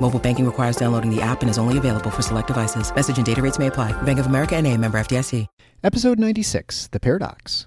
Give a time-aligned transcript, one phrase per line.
[0.00, 2.94] Mobile banking requires downloading the app and is only available for select devices.
[2.94, 3.90] Message and data rates may apply.
[4.02, 5.48] Bank of America and a member FDIC.
[5.82, 7.66] Episode 96 The Paradox.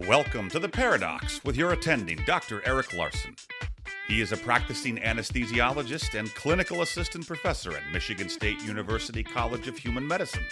[0.00, 2.62] Welcome to The Paradox with your attending, Dr.
[2.64, 3.34] Eric Larson.
[4.06, 9.76] He is a practicing anesthesiologist and clinical assistant professor at Michigan State University College of
[9.76, 10.44] Human Medicine.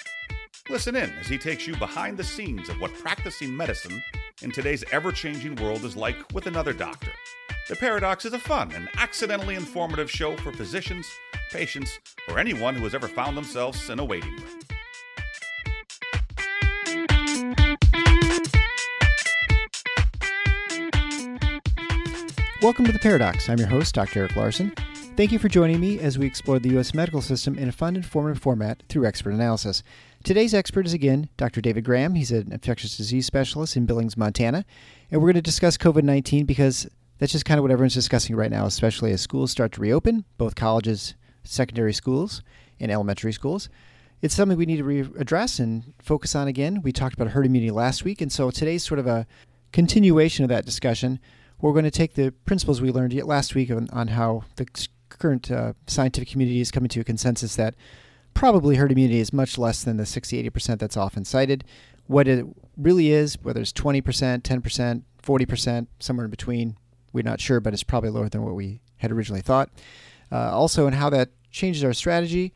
[0.71, 4.03] Listen in as he takes you behind the scenes of what practicing medicine
[4.41, 7.11] in today's ever changing world is like with another doctor.
[7.69, 11.07] The Paradox is a fun and accidentally informative show for physicians,
[11.51, 14.59] patients, or anyone who has ever found themselves in a waiting room.
[22.63, 23.51] Welcome to The Paradox.
[23.51, 24.21] I'm your host, Dr.
[24.21, 24.73] Eric Larson.
[25.17, 26.93] Thank you for joining me as we explore the U.S.
[26.93, 29.85] medical system in a fun, informative format through expert analysis.
[30.25, 31.61] Today's expert is again Dr.
[31.61, 32.15] David Graham.
[32.15, 34.65] He's an infectious disease specialist in Billings, Montana.
[35.11, 38.35] And we're going to discuss COVID 19 because that's just kind of what everyone's discussing
[38.35, 42.43] right now, especially as schools start to reopen, both colleges, secondary schools,
[42.81, 43.69] and elementary schools.
[44.23, 46.81] It's something we need to re- address and focus on again.
[46.81, 49.27] We talked about herd immunity last week, and so today's sort of a
[49.73, 51.21] continuation of that discussion.
[51.61, 54.67] We're going to take the principles we learned last week on, on how the
[55.11, 57.75] current uh, scientific community is coming to a consensus that
[58.35, 61.65] probably herd immunity is much less than the 60 80% that's often cited.
[62.07, 62.45] What it
[62.77, 64.03] really is, whether it's 20%,
[64.43, 66.77] 10%, 40%, somewhere in between,
[67.13, 69.71] we're not sure, but it's probably lower than what we had originally thought.
[70.31, 72.53] Uh, also, and how that changes our strategy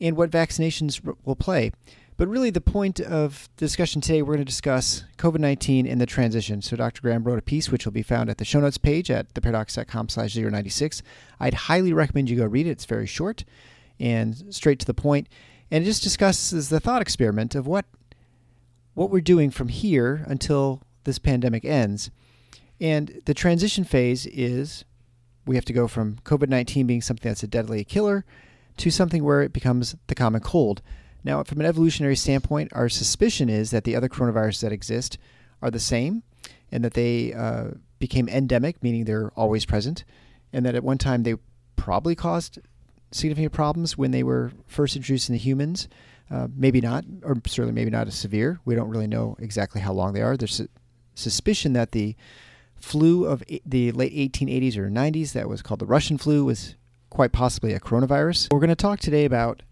[0.00, 1.70] and what vaccinations r- will play.
[2.16, 6.06] But really, the point of discussion today, we're going to discuss COVID 19 and the
[6.06, 6.60] transition.
[6.60, 7.00] So, Dr.
[7.00, 10.08] Graham wrote a piece which will be found at the show notes page at theparadox.com
[10.10, 11.02] slash 096.
[11.38, 12.70] I'd highly recommend you go read it.
[12.70, 13.44] It's very short
[14.00, 15.28] and straight to the point.
[15.70, 17.84] And it just discusses the thought experiment of what
[18.94, 22.10] what we're doing from here until this pandemic ends.
[22.80, 24.84] And the transition phase is
[25.46, 28.24] we have to go from COVID 19 being something that's a deadly killer
[28.78, 30.82] to something where it becomes the common cold.
[31.22, 35.18] Now, from an evolutionary standpoint, our suspicion is that the other coronaviruses that exist
[35.60, 36.22] are the same
[36.72, 40.04] and that they uh, became endemic, meaning they're always present,
[40.52, 41.34] and that at one time they
[41.76, 42.58] probably caused
[43.12, 45.88] significant problems when they were first introduced into humans.
[46.30, 48.60] Uh, maybe not, or certainly maybe not as severe.
[48.64, 50.36] We don't really know exactly how long they are.
[50.36, 50.68] There's a
[51.16, 52.14] suspicion that the
[52.76, 56.76] flu of the late 1880s or 90s, that was called the Russian flu, was
[57.10, 58.52] quite possibly a coronavirus.
[58.52, 59.62] We're going to talk today about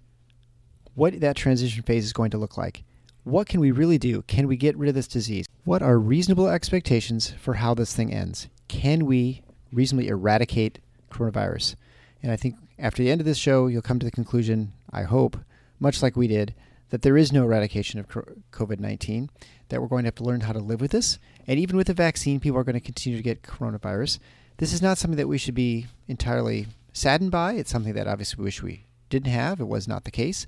[0.95, 2.83] what that transition phase is going to look like.
[3.23, 4.23] What can we really do?
[4.23, 5.47] Can we get rid of this disease?
[5.65, 8.49] What are reasonable expectations for how this thing ends?
[8.69, 11.77] Can we reasonably eradicate coronavirus?
[12.23, 15.03] And I think after the end of this show, you'll come to the conclusion, I
[15.03, 15.37] hope,
[15.81, 16.55] much like we did,
[16.91, 19.31] that there is no eradication of COVID 19,
[19.69, 21.19] that we're going to have to learn how to live with this.
[21.47, 24.19] And even with a vaccine, people are going to continue to get coronavirus.
[24.57, 27.55] This is not something that we should be entirely saddened by.
[27.55, 29.61] It's something that obviously we wish we didn't have.
[29.61, 30.47] It was not the case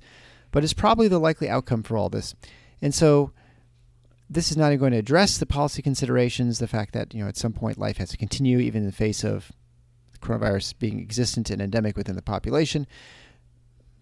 [0.51, 2.35] but it's probably the likely outcome for all this.
[2.81, 3.31] And so
[4.29, 7.37] this is not going to address the policy considerations, the fact that, you know, at
[7.37, 9.51] some point life has to continue even in the face of
[10.21, 12.87] coronavirus being existent and endemic within the population.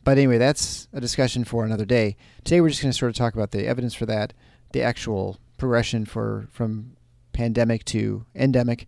[0.04, 2.16] But anyway, that's a discussion for another day.
[2.44, 4.34] Today we're just going to sort of talk about the evidence for that,
[4.72, 6.96] the actual progression for from
[7.34, 8.86] pandemic to endemic,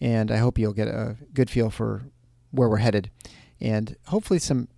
[0.00, 2.04] and I hope you'll get a good feel for
[2.50, 3.10] where we're headed
[3.60, 4.68] and hopefully some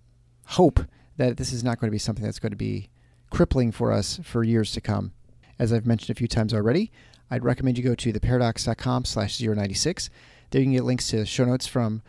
[0.45, 0.79] hope
[1.17, 2.89] that this is not going to be something that's going to be
[3.29, 5.11] crippling for us for years to come.
[5.59, 6.91] As I've mentioned a few times already,
[7.29, 10.09] I'd recommend you go to theparadox.com slash 096.
[10.49, 12.01] There you can get links to show notes from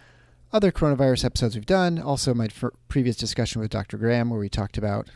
[0.52, 1.98] other coronavirus episodes we've done.
[1.98, 2.48] Also, my
[2.88, 3.98] previous discussion with Dr.
[3.98, 5.08] Graham, where we talked about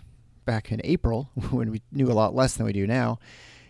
[0.44, 3.19] back in April when we knew a lot less than we do now.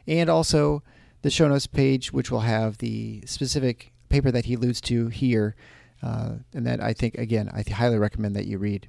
[0.07, 0.83] And also
[1.23, 5.55] the show notes page, which will have the specific paper that he alludes to here,
[6.03, 8.89] uh, and that I think, again, I highly recommend that you read.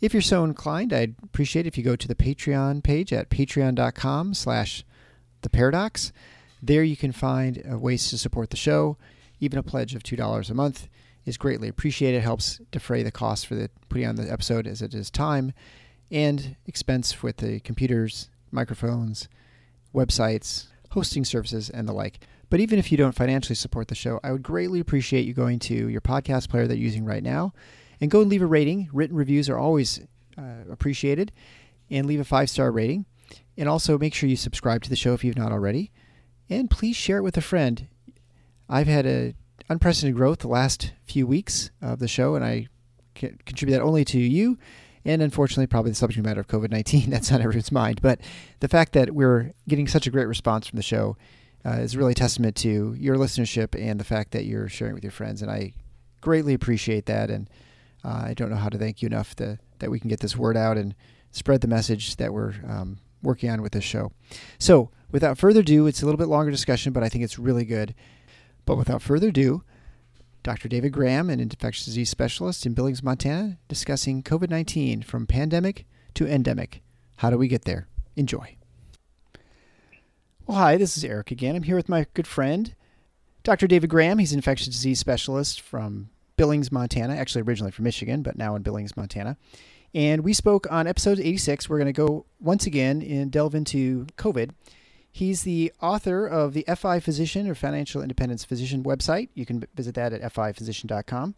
[0.00, 4.34] If you're so inclined, I'd appreciate if you go to the Patreon page at patreon.com
[4.34, 4.84] slash
[5.42, 6.12] the paradox.
[6.62, 8.96] There you can find uh, ways to support the show.
[9.40, 10.88] Even a pledge of $2 a month
[11.24, 12.18] is greatly appreciated.
[12.18, 15.52] It helps defray the cost for the putting on the episode as it is time
[16.10, 19.28] and expense with the computers, microphones,
[19.94, 22.20] websites, hosting services, and the like.
[22.48, 25.60] But even if you don't financially support the show, I would greatly appreciate you going
[25.60, 27.52] to your podcast player that you're using right now
[28.00, 28.88] and go and leave a rating.
[28.92, 30.00] Written reviews are always
[30.36, 31.32] uh, appreciated,
[31.90, 33.06] and leave a five star rating.
[33.56, 35.92] And also make sure you subscribe to the show if you've not already.
[36.48, 37.86] And please share it with a friend.
[38.70, 39.34] I've had a
[39.68, 42.68] unprecedented growth the last few weeks of the show, and I
[43.14, 44.56] contribute that only to you
[45.04, 47.10] and unfortunately, probably the subject matter of COVID 19.
[47.10, 48.02] That's on everyone's mind.
[48.02, 48.20] But
[48.60, 51.16] the fact that we're getting such a great response from the show
[51.64, 55.10] uh, is really testament to your listenership and the fact that you're sharing with your
[55.10, 55.42] friends.
[55.42, 55.72] And I
[56.20, 57.30] greatly appreciate that.
[57.30, 57.48] And
[58.04, 60.36] uh, I don't know how to thank you enough to, that we can get this
[60.36, 60.94] word out and
[61.30, 64.12] spread the message that we're um, working on with this show.
[64.58, 67.64] So, without further ado, it's a little bit longer discussion, but I think it's really
[67.64, 67.94] good.
[68.70, 69.64] But without further ado,
[70.44, 70.68] Dr.
[70.68, 76.24] David Graham, an infectious disease specialist in Billings, Montana, discussing COVID 19 from pandemic to
[76.24, 76.80] endemic.
[77.16, 77.88] How do we get there?
[78.14, 78.56] Enjoy.
[80.46, 81.56] Well, hi, this is Eric again.
[81.56, 82.76] I'm here with my good friend,
[83.42, 83.66] Dr.
[83.66, 84.18] David Graham.
[84.18, 88.62] He's an infectious disease specialist from Billings, Montana, actually originally from Michigan, but now in
[88.62, 89.36] Billings, Montana.
[89.94, 91.68] And we spoke on episode 86.
[91.68, 94.50] We're going to go once again and delve into COVID
[95.12, 99.28] He's the author of the FI Physician or Financial Independence Physician website.
[99.34, 101.34] You can visit that at fiphysician.com.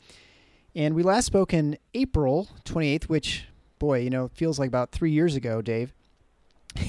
[0.74, 3.46] And we last spoke in April 28th, which,
[3.78, 5.92] boy, you know, feels like about three years ago, Dave.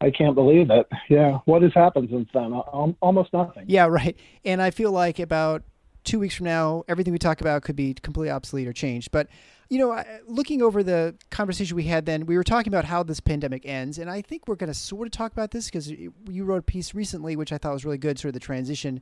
[0.00, 0.86] I can't believe it.
[1.08, 1.38] Yeah.
[1.44, 2.52] What has happened since then?
[2.52, 3.64] Almost nothing.
[3.66, 4.16] Yeah, right.
[4.44, 5.62] And I feel like about
[6.04, 9.10] two weeks from now, everything we talk about could be completely obsolete or changed.
[9.10, 9.28] But
[9.68, 13.20] you know, looking over the conversation we had then, we were talking about how this
[13.20, 16.44] pandemic ends, and I think we're going to sort of talk about this because you
[16.44, 19.00] wrote a piece recently, which I thought was really good, sort of the transition,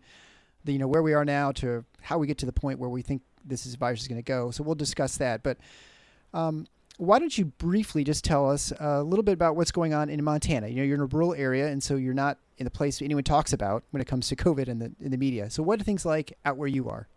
[0.64, 2.88] the you know where we are now to how we get to the point where
[2.88, 4.50] we think this is virus is going to go.
[4.50, 5.42] So we'll discuss that.
[5.42, 5.58] But
[6.32, 6.66] um,
[6.96, 10.22] why don't you briefly just tell us a little bit about what's going on in
[10.24, 10.68] Montana?
[10.68, 13.24] You know, you're in a rural area, and so you're not in the place anyone
[13.24, 15.50] talks about when it comes to COVID in the in the media.
[15.50, 17.08] So what are things like out where you are?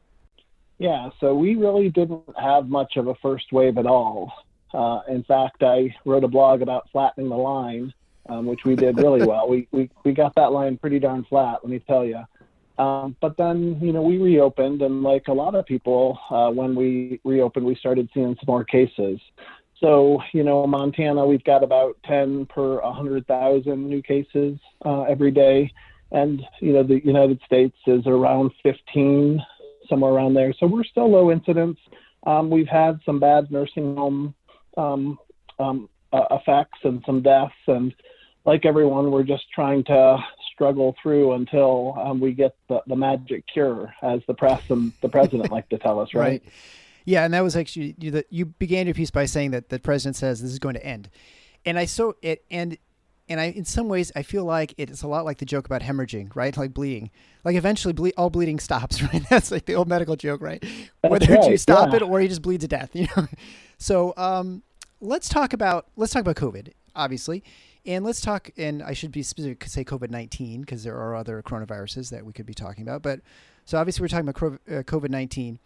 [0.80, 4.32] Yeah, so we really didn't have much of a first wave at all.
[4.74, 7.94] Uh, in fact, I wrote a blog about flattening the line,
[8.30, 9.48] um, which we did really well.
[9.50, 12.24] We, we, we got that line pretty darn flat, let me tell you.
[12.78, 16.76] Um, but then, you know, we reopened, and like a lot of people, uh, when
[16.76, 19.20] we reopened, we started seeing some more cases.
[19.80, 25.72] So, you know, Montana, we've got about 10 per 100,000 new cases uh, every day.
[26.12, 29.44] And, you know, the United States is around 15
[29.90, 30.54] somewhere around there.
[30.60, 31.78] So we're still low incidence.
[32.26, 34.36] Um, we've had some bad nursing home
[34.78, 35.20] um,
[35.60, 37.94] um, uh, effects and some deaths, and
[38.46, 40.18] like everyone, we're just trying to
[40.54, 45.10] struggle through until um, we get the, the magic cure, as the press and the
[45.10, 46.24] president like to tell us, right?
[46.24, 46.44] right?
[47.06, 50.16] Yeah, and that was actually you, you began your piece by saying that the president
[50.16, 51.10] says this is going to end,
[51.66, 52.78] and I so it and
[53.30, 55.82] and I, in some ways, I feel like it's a lot like the joke about
[55.82, 56.56] hemorrhaging, right?
[56.56, 57.12] Like bleeding.
[57.44, 59.24] Like eventually, ble- all bleeding stops, right?
[59.30, 60.62] That's like the old medical joke, right?
[61.02, 61.98] That's Whether right, you stop yeah.
[61.98, 63.28] it or you just bleed to death, you know.
[63.78, 64.64] So um,
[65.02, 67.44] let's talk about let's talk about COVID, obviously,
[67.86, 68.50] and let's talk.
[68.58, 72.32] And I should be specific, say COVID nineteen, because there are other coronaviruses that we
[72.32, 73.02] could be talking about.
[73.02, 73.20] But
[73.66, 75.60] so obviously, we're talking about uh, COVID nineteen.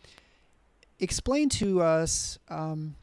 [0.99, 2.39] Explain to us.
[2.49, 2.95] Um,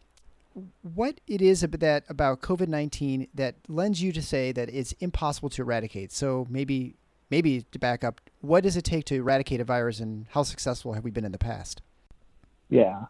[0.83, 5.49] what it is that about COVID nineteen that lends you to say that it's impossible
[5.51, 6.13] to eradicate.
[6.13, 6.97] So maybe
[7.31, 10.95] maybe to back up, what does it take to eradicate a virus, and how successful
[10.95, 11.83] have we been in the past?
[12.69, 13.05] Yeah.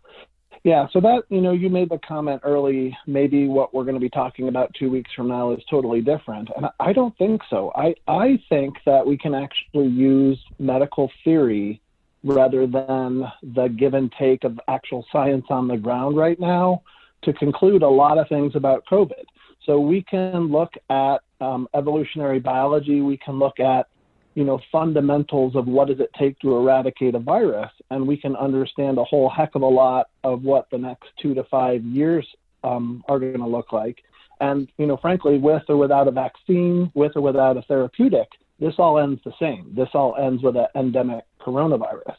[0.65, 4.01] Yeah, so that, you know, you made the comment early, maybe what we're going to
[4.01, 6.49] be talking about two weeks from now is totally different.
[6.57, 7.71] And I don't think so.
[7.77, 11.81] I, I think that we can actually use medical theory
[12.25, 16.83] rather than the give and take of actual science on the ground right now
[17.23, 19.25] to conclude a lot of things about COVID.
[19.65, 23.89] So we can look at um, evolutionary biology, we can look at
[24.35, 28.37] you know fundamentals of what does it take to eradicate a virus, and we can
[28.37, 32.27] understand a whole heck of a lot of what the next two to five years
[32.65, 34.03] um, are going to look like.
[34.41, 38.29] And you know, frankly, with or without a vaccine, with or without a therapeutic,
[38.61, 39.73] this all ends the same.
[39.75, 42.17] This all ends with an endemic coronavirus.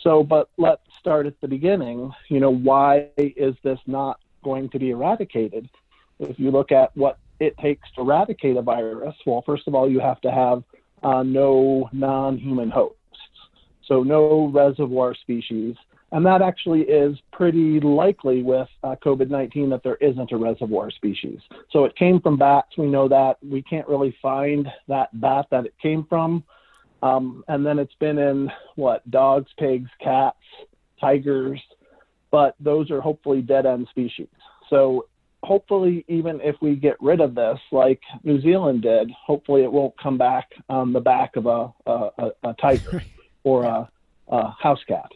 [0.00, 2.12] So, but let's start at the beginning.
[2.28, 5.68] You know, why is this not going to be eradicated.
[6.20, 9.90] If you look at what it takes to eradicate a virus, well, first of all,
[9.90, 10.62] you have to have
[11.02, 12.98] uh, no non-human hosts,
[13.86, 15.74] so no reservoir species.
[16.12, 20.92] And that actually is pretty likely with uh, COVID 19 that there isn't a reservoir
[20.92, 21.40] species.
[21.72, 22.78] So it came from bats.
[22.78, 23.38] We know that.
[23.42, 26.44] We can't really find that bat that it came from.
[27.02, 30.38] Um, and then it's been in what dogs, pigs, cats,
[31.00, 31.60] tigers,
[32.34, 34.26] but those are hopefully dead end species.
[34.68, 35.06] So
[35.44, 39.96] hopefully, even if we get rid of this, like New Zealand did, hopefully it won't
[40.02, 43.04] come back on the back of a, a, a tiger
[43.44, 43.88] or a,
[44.26, 45.12] a house cat.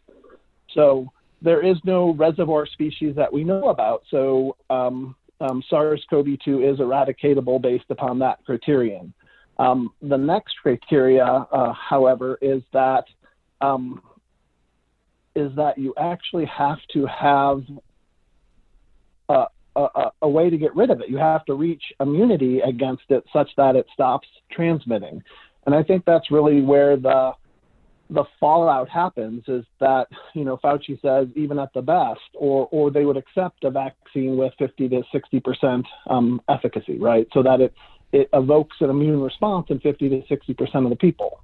[0.75, 1.11] So
[1.43, 4.05] there is no reservoir species that we know about.
[4.13, 9.13] So um, um, SARS-CoV-2 is eradicatable based upon that criterion.
[9.59, 13.07] Um, the next criteria, uh, however, is that
[13.61, 14.03] um,
[15.39, 17.63] is that you actually have to have
[19.29, 21.09] a, a, a, way to get rid of it.
[21.09, 25.23] You have to reach immunity against it such that it stops transmitting.
[25.67, 27.33] And I think that's really where the
[28.11, 32.91] the fallout happens is that you know Fauci says even at the best, or or
[32.91, 37.29] they would accept a vaccine with 50 to 60 percent um, efficacy, right?
[37.35, 37.75] So that it
[38.13, 41.41] it evokes an immune response in 50 to 60 percent of the people.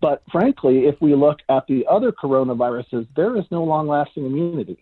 [0.00, 4.78] But frankly, if we look at the other coronaviruses, there is no long-lasting immunity,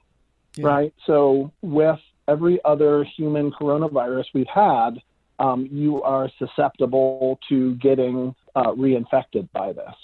[0.57, 0.67] yeah.
[0.67, 0.95] right?
[1.07, 5.01] So with every other human coronavirus we've had,
[5.39, 9.95] um, you are susceptible to getting uh, reinfected by this.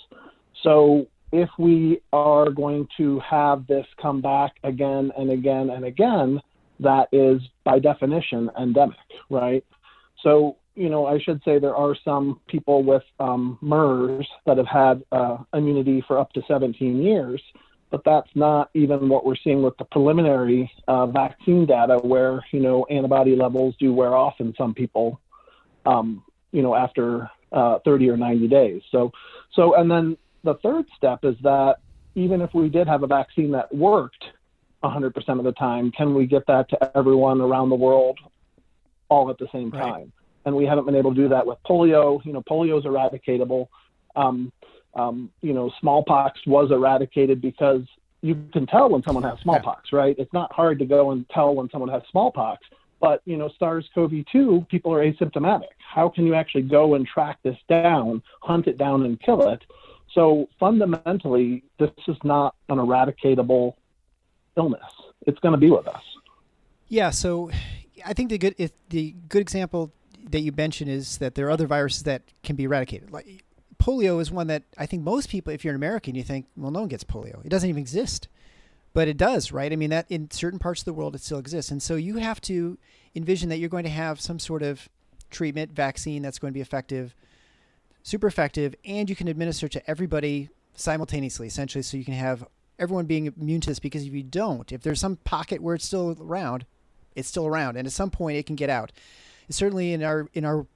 [0.63, 6.41] So if we are going to have this come back again and again and again,
[6.81, 8.97] that is by definition endemic,
[9.31, 9.65] right?
[10.23, 14.69] So, you know, I should say there are some people with um, MERS that have
[14.69, 17.43] had uh, immunity for up to 17 years,
[17.91, 22.61] but that's not even what we're seeing with the preliminary uh, vaccine data, where you
[22.61, 25.21] know antibody levels do wear off in some people,
[25.85, 28.83] um, you know, after uh, 30 or 90 days.
[28.93, 29.11] So,
[29.55, 31.79] so and then the third step is that
[32.15, 34.25] even if we did have a vaccine that worked
[34.85, 38.19] 100% of the time, can we get that to everyone around the world
[39.09, 40.13] all at the same time?
[40.49, 42.25] And we haven't been able to do that with polio.
[42.25, 43.69] You know, polio is eradicatable.
[44.17, 44.51] Um,
[44.95, 47.83] um, you know, smallpox was eradicated because
[48.23, 50.17] you can tell when someone has smallpox, right?
[50.19, 52.67] It's not hard to go and tell when someone has smallpox.
[52.99, 55.69] But you know, SARS-CoV-2, people are asymptomatic.
[55.79, 59.63] How can you actually go and track this down, hunt it down, and kill it?
[60.15, 63.75] So fundamentally, this is not an eradicatable
[64.57, 64.81] illness.
[65.27, 66.03] It's going to be with us.
[66.89, 67.11] Yeah.
[67.11, 67.51] So
[68.05, 69.93] I think the good if the good example
[70.31, 73.11] that you mentioned is that there are other viruses that can be eradicated.
[73.11, 73.45] Like
[73.83, 76.71] polio is one that I think most people, if you're an American, you think, well,
[76.71, 77.45] no one gets polio.
[77.45, 78.29] It doesn't even exist.
[78.95, 79.73] But it does, right?
[79.73, 81.71] I mean, that in certain parts of the world, it still exists.
[81.71, 82.79] And so you have to
[83.15, 84.89] envision that you're going to have some sort of
[85.31, 87.15] treatment, vaccine that's going to be effective
[88.09, 92.47] super effective, and you can administer to everybody simultaneously, essentially, so you can have
[92.79, 93.79] everyone being immune to this.
[93.79, 96.65] Because if you don't, if there's some pocket where it's still around,
[97.15, 98.93] it's still around, and at some point it can get out.
[99.51, 100.67] Certainly in our in our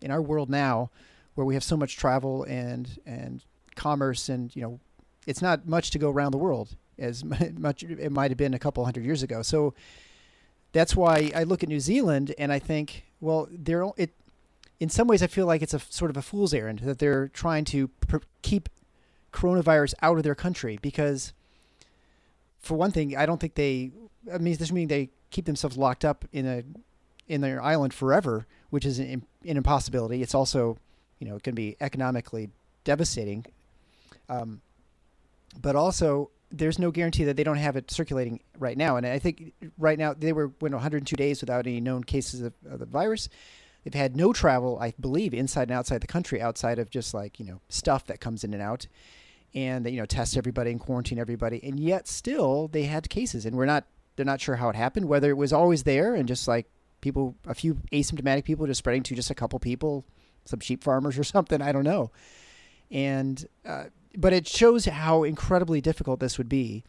[0.00, 0.90] in our world now,
[1.34, 3.44] where we have so much travel and and
[3.74, 4.80] commerce, and you know,
[5.26, 7.24] it's not much to go around the world as
[7.58, 9.42] much it might have been a couple hundred years ago.
[9.42, 9.74] So
[10.72, 14.12] that's why I look at New Zealand and I think, well, they're it
[14.80, 17.28] in some ways, I feel like it's a sort of a fool's errand that they're
[17.28, 17.90] trying to
[18.42, 18.68] keep
[19.32, 21.32] coronavirus out of their country because,
[22.60, 23.90] for one thing, I don't think they.
[24.32, 26.62] I mean, this means they keep themselves locked up in a
[27.28, 30.22] in their island forever, which is an, an impossibility.
[30.22, 30.78] It's also,
[31.18, 32.50] you know, it can be economically
[32.84, 33.44] devastating.
[34.28, 34.60] Um,
[35.60, 38.96] but also, there's no guarantee that they don't have it circulating right now.
[38.96, 42.54] And I think right now they were went 102 days without any known cases of,
[42.68, 43.28] of the virus.
[43.84, 47.38] They've had no travel, I believe, inside and outside the country, outside of just like
[47.38, 48.86] you know stuff that comes in and out,
[49.54, 53.56] and you know test everybody and quarantine everybody, and yet still they had cases, and
[53.56, 53.84] we're not
[54.16, 56.66] they're not sure how it happened, whether it was always there and just like
[57.00, 60.04] people, a few asymptomatic people just spreading to just a couple people,
[60.44, 62.10] some sheep farmers or something, I don't know,
[62.90, 63.84] and uh,
[64.16, 66.84] but it shows how incredibly difficult this would be,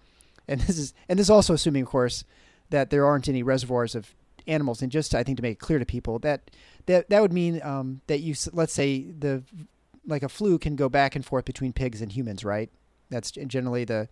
[0.47, 2.23] and this is and this is also assuming, of course,
[2.69, 4.15] that there aren't any reservoirs of
[4.47, 4.81] animals.
[4.81, 6.51] And just I think to make it clear to people that
[6.85, 9.43] that that would mean um, that you let's say the
[10.07, 12.69] like a flu can go back and forth between pigs and humans, right?
[13.09, 14.07] That's generally the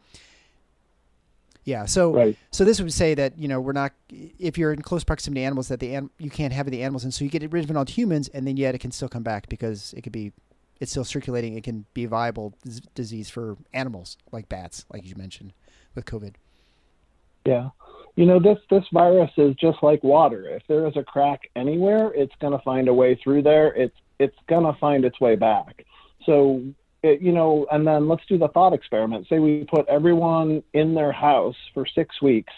[1.67, 1.83] yeah.
[1.83, 2.37] So right.
[2.49, 5.45] so this would say that you know we're not if you're in close proximity to
[5.45, 7.75] animals that the you can't have the animals, and so you get rid of it
[7.75, 10.31] on humans, and then yet it can still come back because it could be
[10.79, 11.57] it's still circulating.
[11.57, 12.53] It can be a viable
[12.95, 15.51] disease for animals like bats, like you mentioned
[15.93, 16.35] with COVID.
[17.45, 17.71] Yeah
[18.15, 22.11] you know this this virus is just like water if there is a crack anywhere
[22.15, 25.35] it's going to find a way through there it's it's going to find its way
[25.35, 25.85] back
[26.27, 26.61] So,
[27.03, 29.27] it, you know, and then let's do the thought experiment.
[29.29, 32.53] Say we put everyone in their house for six weeks,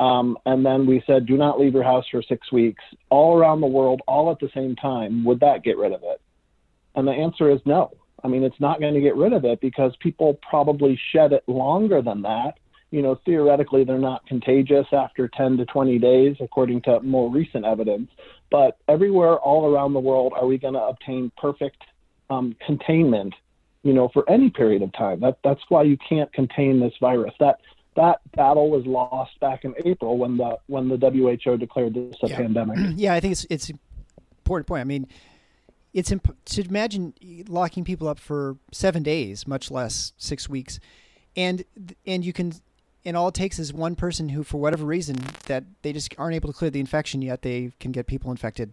[0.00, 3.60] um, and then we said, do not leave your house for six weeks, all around
[3.60, 5.24] the world, all at the same time.
[5.24, 6.20] Would that get rid of it?
[6.94, 7.92] And the answer is no.
[8.22, 11.44] I mean, it's not going to get rid of it because people probably shed it
[11.46, 12.54] longer than that.
[12.90, 17.64] You know, theoretically, they're not contagious after 10 to 20 days, according to more recent
[17.64, 18.10] evidence.
[18.50, 21.82] But everywhere, all around the world, are we going to obtain perfect
[22.30, 23.34] um, containment?
[23.86, 25.20] You know, for any period of time.
[25.20, 27.34] That that's why you can't contain this virus.
[27.38, 27.60] That
[27.94, 32.28] that battle was lost back in April when the when the WHO declared this a
[32.28, 32.36] yeah.
[32.36, 32.78] pandemic.
[32.96, 33.70] yeah, I think it's it's
[34.38, 34.80] important point.
[34.80, 35.06] I mean,
[35.94, 37.14] it's imp- to imagine
[37.48, 40.80] locking people up for seven days, much less six weeks,
[41.36, 41.64] and
[42.06, 42.54] and you can,
[43.04, 45.16] and all it takes is one person who, for whatever reason,
[45.46, 48.72] that they just aren't able to clear the infection yet, they can get people infected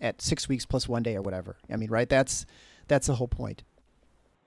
[0.00, 1.56] at six weeks plus one day or whatever.
[1.72, 2.08] I mean, right?
[2.08, 2.46] That's
[2.88, 3.62] that's the whole point.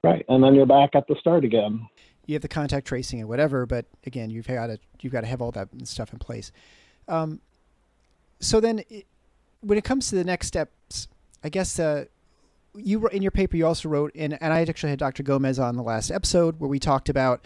[0.03, 1.87] Right, and then you're back at the start again.
[2.25, 5.27] You have the contact tracing and whatever, but again, you've got to you've got to
[5.27, 6.51] have all that stuff in place.
[7.07, 7.39] Um,
[8.39, 9.05] so then, it,
[9.61, 11.07] when it comes to the next steps,
[11.43, 12.05] I guess uh,
[12.75, 15.23] you in your paper you also wrote, and, and I actually had Dr.
[15.23, 17.45] Gomes on the last episode where we talked about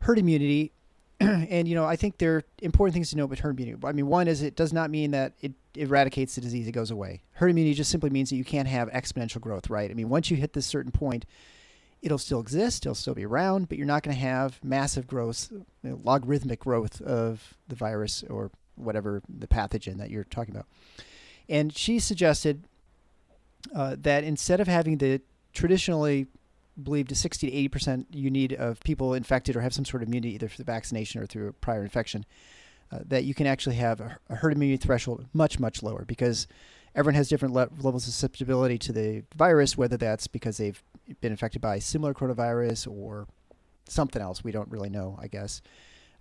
[0.00, 0.72] herd immunity.
[1.20, 3.84] and you know, I think there are important things to know about herd immunity.
[3.84, 6.90] I mean, one is it does not mean that it eradicates the disease; it goes
[6.90, 7.22] away.
[7.32, 9.90] Herd immunity just simply means that you can't have exponential growth, right?
[9.90, 11.26] I mean, once you hit this certain point,
[12.02, 15.48] it'll still exist, it'll still be around, but you're not going to have massive growth,
[15.50, 20.66] you know, logarithmic growth of the virus or whatever the pathogen that you're talking about.
[21.48, 22.64] And she suggested
[23.74, 25.20] uh, that instead of having the
[25.52, 26.26] traditionally
[26.82, 30.02] believed to 60 to 80 percent you need of people infected or have some sort
[30.02, 32.24] of immunity either through vaccination or through a prior infection,
[32.92, 36.46] uh, that you can actually have a, a, herd immunity threshold much much lower because
[36.94, 40.82] everyone has different le- levels of susceptibility to the virus, whether that's because they've
[41.20, 43.26] been infected by similar coronavirus or
[43.88, 44.44] something else.
[44.44, 45.62] We don't really know, I guess.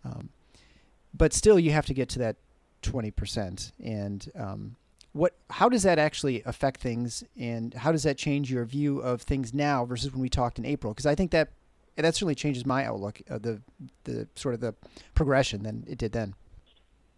[0.03, 0.29] Um,
[1.13, 2.37] but still, you have to get to that
[2.81, 3.71] 20 percent.
[3.83, 4.75] And um,
[5.13, 7.23] what how does that actually affect things?
[7.37, 10.65] And how does that change your view of things now versus when we talked in
[10.65, 10.93] April?
[10.93, 11.49] Because I think that
[11.95, 13.61] that certainly changes my outlook of the
[14.03, 14.75] the sort of the
[15.15, 16.35] progression than it did then.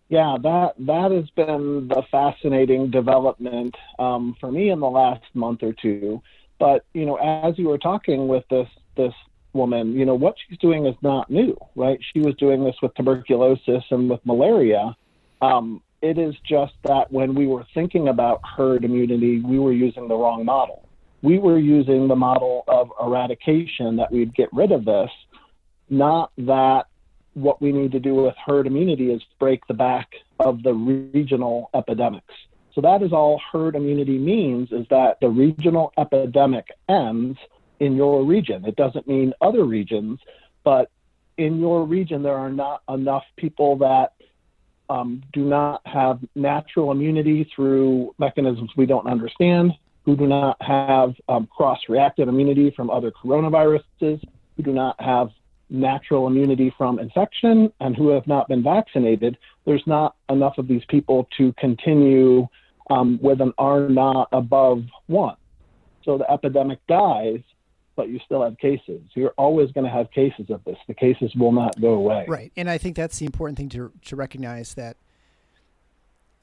[0.09, 5.63] Yeah that that has been the fascinating development um, for me in the last month
[5.63, 6.21] or two
[6.61, 9.13] but you know as you were talking with this this
[9.53, 12.93] woman you know what she's doing is not new right she was doing this with
[12.95, 14.95] tuberculosis and with malaria
[15.41, 20.07] um, it is just that when we were thinking about herd immunity, we were using
[20.07, 20.87] the wrong model.
[21.21, 25.09] We were using the model of eradication that we'd get rid of this,
[25.89, 26.87] not that
[27.33, 31.69] what we need to do with herd immunity is break the back of the regional
[31.73, 32.33] epidemics.
[32.73, 37.37] So that is all herd immunity means is that the regional epidemic ends
[37.79, 38.63] in your region.
[38.65, 40.19] It doesn't mean other regions,
[40.63, 40.89] but
[41.37, 44.13] in your region there are not enough people that
[44.89, 49.71] um, do not have natural immunity through mechanisms we don't understand,
[50.03, 54.21] who do not have um, cross reactive immunity from other coronaviruses,
[54.57, 55.29] who do not have
[55.69, 60.83] natural immunity from infection, and who have not been vaccinated, there's not enough of these
[60.89, 62.47] people to continue
[62.91, 65.35] um, with an R naught above one.
[66.03, 67.39] So the epidemic dies,
[67.95, 69.01] but you still have cases.
[69.13, 70.77] You're always going to have cases of this.
[70.87, 72.25] The cases will not go away.
[72.27, 74.97] Right, and I think that's the important thing to to recognize that.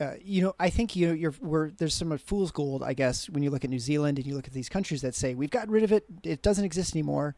[0.01, 3.29] Uh, you know, I think you know, you're we're, there's some fool's gold, I guess,
[3.29, 5.51] when you look at New Zealand and you look at these countries that say we've
[5.51, 7.35] gotten rid of it, it doesn't exist anymore,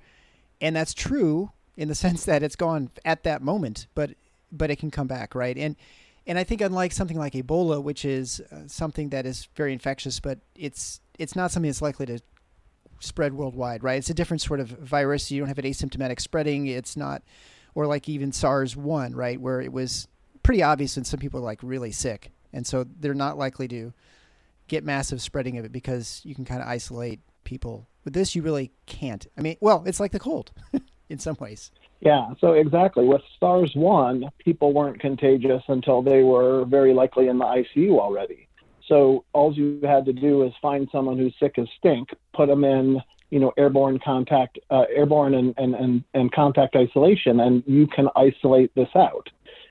[0.60, 4.10] and that's true in the sense that it's gone at that moment, but
[4.52, 5.56] but it can come back, right?
[5.56, 5.74] And
[6.30, 10.20] and I think unlike something like Ebola, which is uh, something that is very infectious,
[10.20, 12.20] but it's it's not something that's likely to
[13.00, 13.98] spread worldwide, right?
[13.98, 15.32] It's a different sort of virus.
[15.32, 16.68] You don't have an asymptomatic spreading.
[16.68, 17.24] It's not,
[17.74, 20.06] or like even SARS one, right, where it was
[20.44, 23.92] pretty obvious and some people are like really sick, and so they're not likely to
[24.68, 27.88] get massive spreading of it because you can kind of isolate people.
[28.04, 29.26] With this, you really can't.
[29.36, 30.52] I mean, well, it's like the cold
[31.08, 31.72] in some ways.
[32.00, 33.04] Yeah, so exactly.
[33.04, 38.48] With SARS 1, people weren't contagious until they were very likely in the ICU already.
[38.88, 42.64] So all you had to do is find someone who's sick as stink, put them
[42.64, 47.86] in, you know, airborne contact, uh, airborne and, and, and, and contact isolation, and you
[47.86, 49.28] can isolate this out.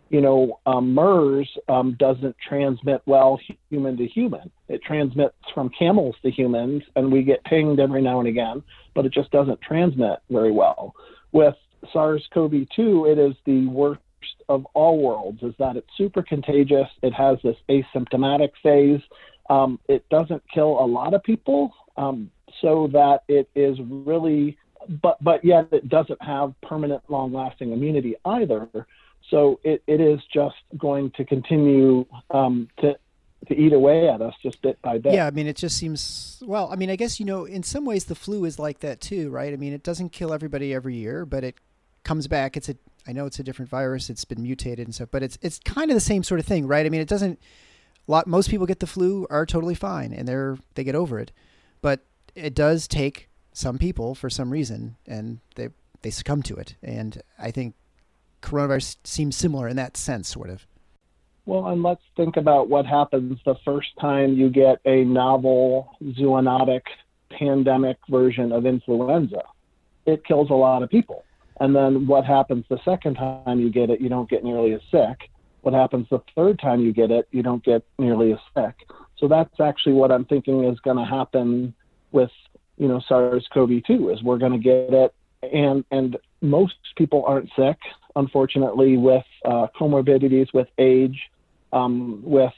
[0.10, 3.40] You know, um, MERS um, doesn't transmit well
[3.70, 4.50] human to human.
[4.68, 8.64] It transmits from camels to humans, and we get pinged every now and again,
[8.96, 10.96] but it just doesn't transmit very well.
[11.32, 11.56] With
[11.94, 14.02] SARS-CoV-2, it is the worst
[14.48, 16.88] of all worlds is that it's super contagious.
[17.02, 19.02] It has this asymptomatic phase.
[19.50, 21.74] Um, it doesn't kill a lot of people.
[21.98, 24.58] Um, so that it is really,
[25.02, 28.68] but but yet it doesn't have permanent, long-lasting immunity either.
[29.30, 32.98] So it, it is just going to continue um, to
[33.48, 35.14] to eat away at us just bit by bit.
[35.14, 36.70] Yeah, I mean, it just seems well.
[36.72, 39.30] I mean, I guess you know, in some ways, the flu is like that too,
[39.30, 39.54] right?
[39.54, 41.56] I mean, it doesn't kill everybody every year, but it
[42.04, 42.58] comes back.
[42.58, 42.76] It's a
[43.08, 44.10] I know it's a different virus.
[44.10, 46.68] It's been mutated and stuff, but it's it's kind of the same sort of thing,
[46.68, 46.86] right?
[46.86, 47.40] I mean, it doesn't.
[48.08, 51.32] Lot most people get the flu are totally fine and they're they get over it,
[51.82, 55.70] but it does take some people for some reason and they
[56.02, 56.76] they succumb to it.
[56.82, 57.76] And I think
[58.42, 60.66] coronavirus seems similar in that sense, sort of.
[61.46, 66.84] Well, and let's think about what happens the first time you get a novel zoonotic
[67.32, 69.42] pandemic version of influenza.
[70.06, 71.24] It kills a lot of people.
[71.60, 74.82] And then what happens the second time you get it, you don't get nearly as
[74.92, 75.30] sick.
[75.62, 78.76] What happens the third time you get it, you don't get nearly as sick.
[79.18, 81.74] So that's actually what I'm thinking is going to happen
[82.12, 82.32] with,
[82.78, 87.78] you know, SARS-CoV-2 is we're going to get it and and most people aren't sick,
[88.16, 91.20] unfortunately, with uh, comorbidities, with age,
[91.74, 92.54] um, with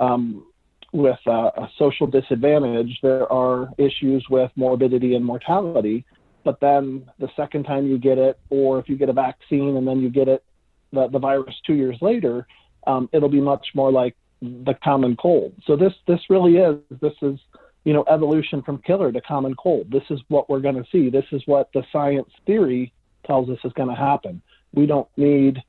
[0.00, 0.44] um,
[0.92, 2.98] with uh, a social disadvantage.
[3.02, 6.04] There are issues with morbidity and mortality.
[6.46, 9.86] But then the second time you get it, or if you get a vaccine and
[9.86, 10.44] then you get it,
[10.92, 12.46] the, the virus two years later,
[12.86, 15.52] um, it'll be much more like the common cold.
[15.66, 17.38] So this this really is this is
[17.86, 19.86] you know, evolution from killer to common cold.
[19.92, 21.08] This is what we're going to see.
[21.08, 22.92] This is what the science theory
[23.24, 24.42] tells us is going to happen.
[24.72, 25.62] We don't need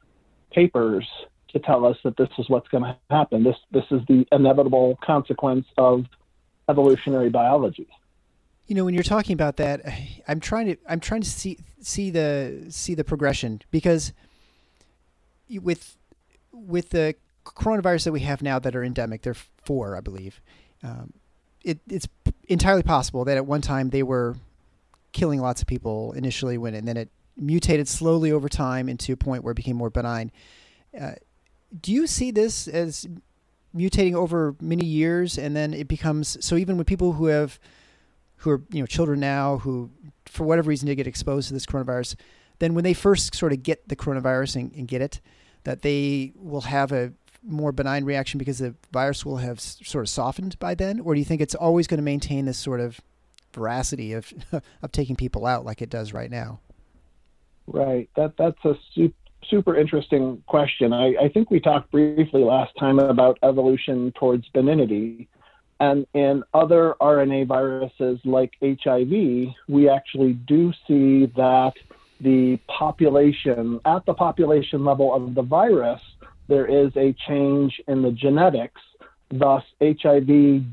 [0.51, 1.07] papers
[1.49, 3.43] to tell us that this is what's going to happen.
[3.43, 6.05] This this is the inevitable consequence of
[6.67, 7.87] evolutionary biology.
[8.67, 9.81] You know, when you're talking about that,
[10.27, 14.13] I'm trying to I'm trying to see see the see the progression because
[15.49, 15.97] with
[16.51, 20.41] with the coronavirus that we have now that are endemic, there are four, I believe.
[20.83, 21.13] Um,
[21.63, 22.07] it, it's
[22.47, 24.35] entirely possible that at one time they were
[25.11, 29.17] killing lots of people initially when and then it mutated slowly over time into a
[29.17, 30.31] point where it became more benign.
[30.99, 31.11] Uh,
[31.81, 33.07] do you see this as
[33.75, 37.59] mutating over many years and then it becomes so even with people who have
[38.37, 39.89] who are you know children now who
[40.25, 42.15] for whatever reason they get exposed to this coronavirus
[42.59, 45.21] then when they first sort of get the coronavirus and, and get it
[45.63, 47.11] that they will have a
[47.43, 51.19] more benign reaction because the virus will have sort of softened by then, or do
[51.19, 52.99] you think it's always going to maintain this sort of
[53.53, 54.33] veracity of
[54.81, 56.59] of taking people out like it does right now?
[57.65, 58.09] Right.
[58.15, 59.15] That that's a super,
[59.49, 60.93] super interesting question.
[60.93, 65.27] I, I think we talked briefly last time about evolution towards benignity.
[65.79, 71.73] And in other RNA viruses like HIV, we actually do see that
[72.19, 76.01] the population, at the population level of the virus,
[76.47, 78.81] there is a change in the genetics.
[79.29, 80.27] Thus, HIV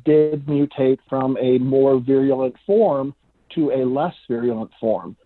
[0.05, 3.14] did mutate from a more virulent form
[3.55, 5.17] to a less virulent form.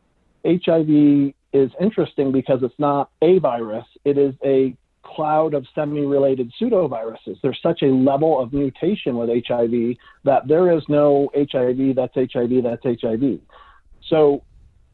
[0.45, 4.77] HIV is interesting because it's not a virus, it is a
[5.15, 7.37] cloud of semi related pseudoviruses.
[7.43, 12.63] There's such a level of mutation with HIV that there is no HIV that's HIV
[12.63, 13.41] that's HIV.
[14.09, 14.43] So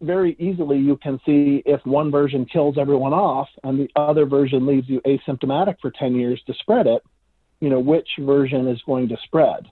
[0.00, 4.66] very easily you can see if one version kills everyone off and the other version
[4.66, 7.02] leaves you asymptomatic for 10 years to spread it,
[7.60, 9.66] you know, which version is going to spread.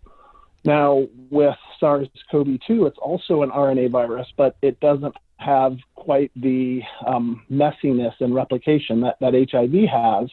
[0.65, 6.31] Now, with SARS CoV 2, it's also an RNA virus, but it doesn't have quite
[6.37, 10.31] the um, messiness and replication that, that HIV has.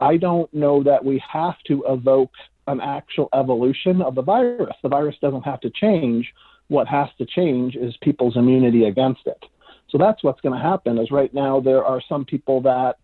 [0.00, 2.32] I don't know that we have to evoke
[2.66, 4.74] an actual evolution of the virus.
[4.82, 6.26] The virus doesn't have to change
[6.68, 9.42] what has to change is people's immunity against it.
[9.90, 10.98] So that's what's going to happen.
[10.98, 12.96] Is right now there are some people that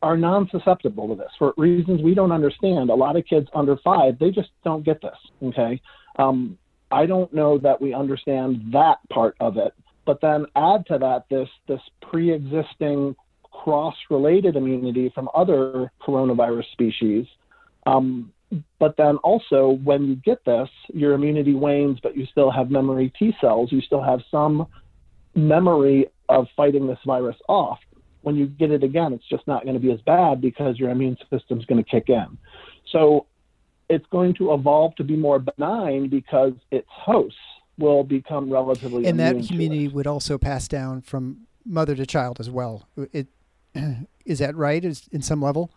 [0.00, 2.88] are non-susceptible to this for reasons we don't understand.
[2.88, 5.16] A lot of kids under five, they just don't get this.
[5.42, 5.80] Okay,
[6.18, 6.56] um,
[6.90, 9.74] I don't know that we understand that part of it.
[10.08, 13.14] But then add to that this this pre-existing
[13.52, 17.26] cross-related immunity from other coronavirus species.
[17.84, 18.32] Um,
[18.78, 23.12] but then also, when you get this, your immunity wanes, but you still have memory
[23.18, 23.70] T cells.
[23.70, 24.66] You still have some
[25.34, 27.78] memory of fighting this virus off.
[28.22, 30.88] When you get it again, it's just not going to be as bad because your
[30.88, 32.38] immune system is going to kick in.
[32.92, 33.26] So
[33.90, 37.36] it's going to evolve to be more benign because its hosts
[37.78, 42.50] will become relatively and that immunity would also pass down from mother to child as
[42.50, 42.88] well.
[43.12, 43.28] It,
[44.24, 44.84] is that right?
[44.84, 45.70] Is in some level?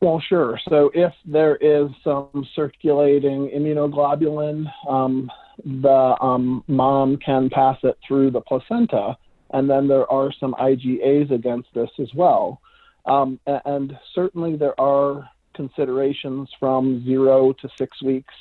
[0.00, 0.58] Well, sure.
[0.68, 5.30] So if there is some circulating immunoglobulin, um,
[5.64, 9.16] the um, mom can pass it through the placenta,
[9.50, 12.62] and then there are some IgAs against this as well.
[13.04, 18.32] Um, and certainly there are considerations from zero to six weeks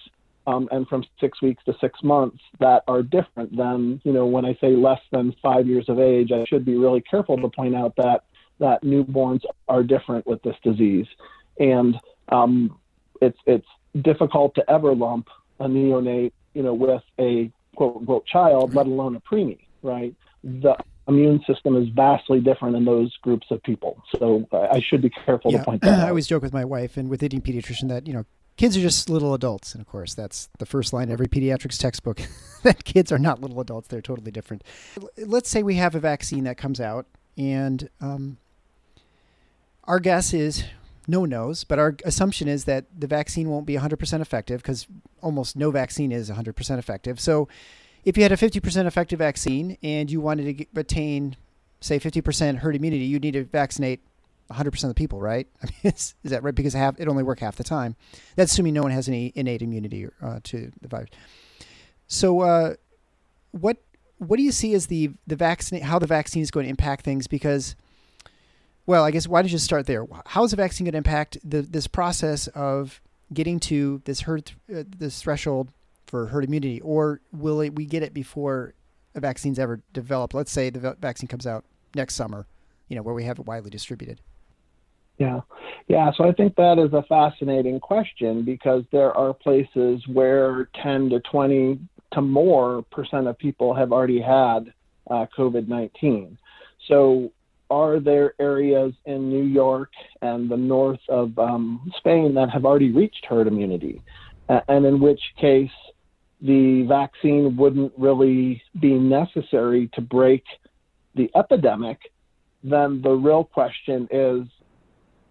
[0.49, 4.45] um, and from six weeks to six months that are different than, you know, when
[4.45, 7.75] I say less than five years of age, I should be really careful to point
[7.75, 8.23] out that
[8.59, 11.05] that newborns are different with this disease,
[11.59, 11.95] and
[12.29, 12.77] um,
[13.21, 13.67] it's it's
[14.01, 15.27] difficult to ever lump
[15.59, 20.15] a neonate, you know, with a quote unquote child, let alone a preemie, right?
[20.43, 20.75] The
[21.07, 24.01] immune system is vastly different in those groups of people.
[24.17, 25.59] So I should be careful yeah.
[25.59, 26.05] to point that out.
[26.05, 28.25] I always joke with my wife and with any pediatrician that, you know,
[28.60, 29.74] kids are just little adults.
[29.74, 32.22] And of course, that's the first line of every pediatrics textbook
[32.63, 33.88] that kids are not little adults.
[33.88, 34.65] They're totally different.
[35.17, 37.06] Let's say we have a vaccine that comes out
[37.38, 38.38] and um,
[39.86, 40.65] our guess is
[41.08, 44.88] no one knows, but our assumption is that the vaccine won't be 100% effective because
[45.22, 47.17] almost no vaccine is 100% effective.
[47.22, 47.48] So
[48.04, 51.38] if you had a 50% effective vaccine and you wanted to get, attain,
[51.80, 54.02] say, 50% herd immunity, you'd need to vaccinate
[54.51, 55.47] 100% of the people, right?
[55.63, 56.55] I mean, is, is that right?
[56.55, 57.95] Because half, it only work half the time.
[58.35, 61.09] That's assuming no one has any innate immunity uh, to the virus.
[62.07, 62.73] So, uh,
[63.51, 63.77] what
[64.17, 65.81] what do you see as the the vaccine?
[65.81, 67.27] How the vaccine is going to impact things?
[67.27, 67.75] Because,
[68.85, 70.05] well, I guess why don't you start there?
[70.25, 74.51] How is the vaccine going to impact the, this process of getting to this herd
[74.75, 75.69] uh, this threshold
[76.07, 78.73] for herd immunity, or will it, we get it before
[79.13, 80.33] a vaccine's ever developed?
[80.33, 81.63] Let's say the vaccine comes out
[81.95, 82.47] next summer,
[82.88, 84.19] you know, where we have it widely distributed.
[85.19, 85.41] Yeah,
[85.89, 86.12] yeah.
[86.15, 91.19] So I think that is a fascinating question because there are places where 10 to
[91.19, 91.77] 20
[92.13, 94.73] to more percent of people have already had
[95.12, 96.38] uh, COVID 19.
[96.88, 97.32] So
[97.69, 102.91] are there areas in New York and the north of um, Spain that have already
[102.91, 104.01] reached herd immunity?
[104.47, 105.69] Uh, and in which case,
[106.41, 110.43] the vaccine wouldn't really be necessary to break
[111.15, 111.99] the epidemic,
[112.63, 114.47] then the real question is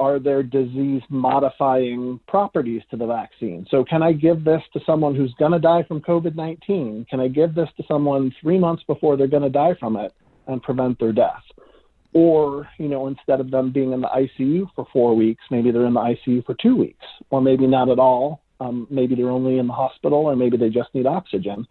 [0.01, 3.67] are there disease modifying properties to the vaccine?
[3.71, 7.07] So, can I give this to someone who's going to die from COVID 19?
[7.09, 10.13] Can I give this to someone three months before they're going to die from it
[10.47, 11.43] and prevent their death?
[12.15, 15.87] Or, you know, instead of them being in the ICU for four weeks, maybe they're
[15.87, 19.59] in the ICU for two weeks, or maybe not at all, um, maybe they're only
[19.59, 21.67] in the hospital or maybe they just need oxygen.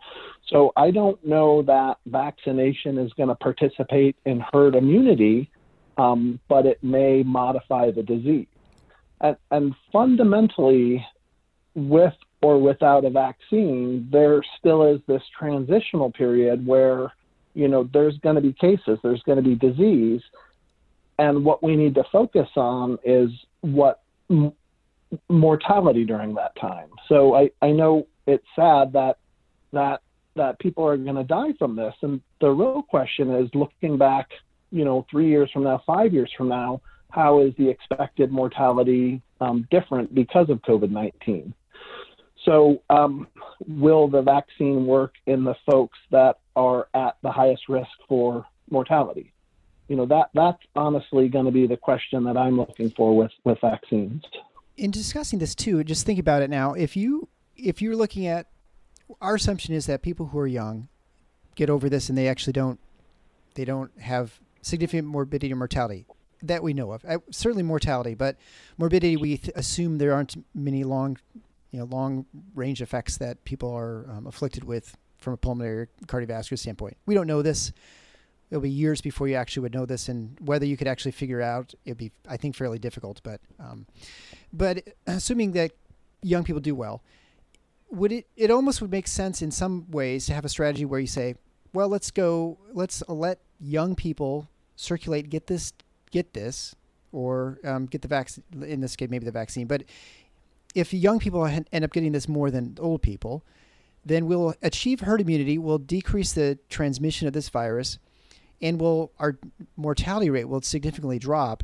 [0.47, 5.49] So I don't know that vaccination is going to participate in herd immunity,
[5.97, 8.47] um, but it may modify the disease.
[9.19, 11.05] And, and fundamentally,
[11.75, 17.11] with or without a vaccine, there still is this transitional period where,
[17.55, 20.21] you know, there's going to be cases, there's going to be disease.
[21.19, 23.31] And what we need to focus on is
[23.61, 24.01] what
[25.29, 26.89] mortality during that time.
[27.07, 29.17] So I, I know it's sad that
[29.73, 30.01] that
[30.35, 34.29] that people are going to die from this, and the real question is looking back,
[34.71, 39.21] you know, three years from now, five years from now, how is the expected mortality
[39.39, 41.53] um, different because of COVID nineteen?
[42.45, 43.27] So, um,
[43.67, 49.33] will the vaccine work in the folks that are at the highest risk for mortality?
[49.87, 53.31] You know, that that's honestly going to be the question that I'm looking for with
[53.43, 54.23] with vaccines
[54.77, 56.73] in discussing this too, just think about it now.
[56.73, 58.47] If you if you're looking at
[59.19, 60.87] our assumption is that people who are young
[61.55, 62.79] get over this and they actually don't
[63.55, 66.05] they don't have significant morbidity or mortality
[66.43, 67.03] that we know of.
[67.05, 68.37] Uh, certainly mortality, but
[68.77, 71.17] morbidity we th- assume there aren't many long
[71.71, 72.25] you know long
[72.55, 76.97] range effects that people are um, afflicted with from a pulmonary cardiovascular standpoint.
[77.05, 77.71] We don't know this
[78.49, 81.41] it'll be years before you actually would know this, and whether you could actually figure
[81.41, 83.21] out it'd be, I think, fairly difficult.
[83.23, 83.85] But, um,
[84.53, 85.71] but assuming that
[86.21, 87.03] young people do well,
[87.89, 88.27] would it?
[88.35, 91.35] It almost would make sense in some ways to have a strategy where you say,
[91.73, 95.73] well, let's go, let's let young people circulate, get this,
[96.11, 96.73] get this,
[97.11, 98.45] or um, get the vaccine.
[98.65, 99.83] In this case, maybe the vaccine, but
[100.73, 103.43] if young people end up getting this more than old people,
[104.05, 105.57] then we'll achieve herd immunity.
[105.57, 107.99] We'll decrease the transmission of this virus
[108.61, 109.37] and will our
[109.75, 111.63] mortality rate will significantly drop,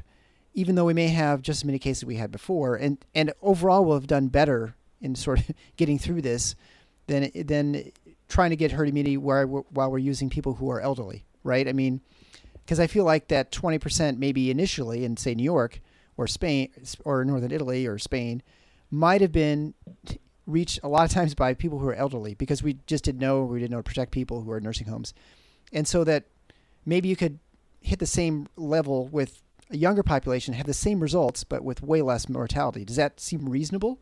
[0.53, 3.83] even though we may have just as many cases we had before, and and overall
[3.85, 6.55] we'll have done better in sort of getting through this
[7.07, 7.91] than than
[8.27, 11.67] trying to get herd immunity where while we're using people who are elderly, right?
[11.67, 12.01] I mean,
[12.65, 15.81] because I feel like that twenty percent maybe initially in say New York
[16.17, 16.69] or Spain
[17.03, 18.41] or northern Italy or Spain
[18.91, 19.73] might have been
[20.45, 23.43] reached a lot of times by people who are elderly because we just didn't know
[23.43, 25.13] we didn't know to protect people who are in nursing homes
[25.71, 26.25] and so that
[26.85, 27.39] maybe you could
[27.81, 32.01] hit the same level with a younger population, have the same results, but with way
[32.01, 32.85] less mortality.
[32.85, 33.99] Does that seem reasonable?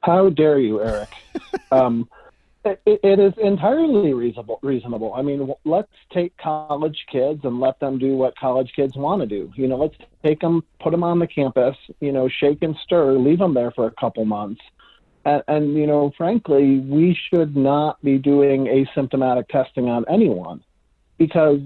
[0.00, 1.08] How dare you, Eric?
[1.72, 2.08] um,
[2.64, 4.58] it, it is entirely reasonable.
[4.62, 5.12] Reasonable.
[5.14, 9.26] I mean, let's take college kids and let them do what college kids want to
[9.26, 9.52] do.
[9.56, 11.76] You know, let's take them, put them on the campus.
[12.00, 14.60] You know, shake and stir, leave them there for a couple months,
[15.24, 20.62] And, and, you know, frankly, we should not be doing asymptomatic testing on anyone
[21.18, 21.60] because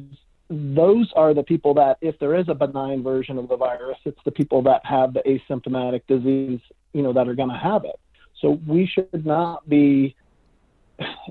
[0.48, 4.20] those are the people that, if there is a benign version of the virus, it's
[4.24, 6.60] the people that have the asymptomatic disease,
[6.92, 7.98] you know, that are going to have it.
[8.40, 10.14] So we should not be.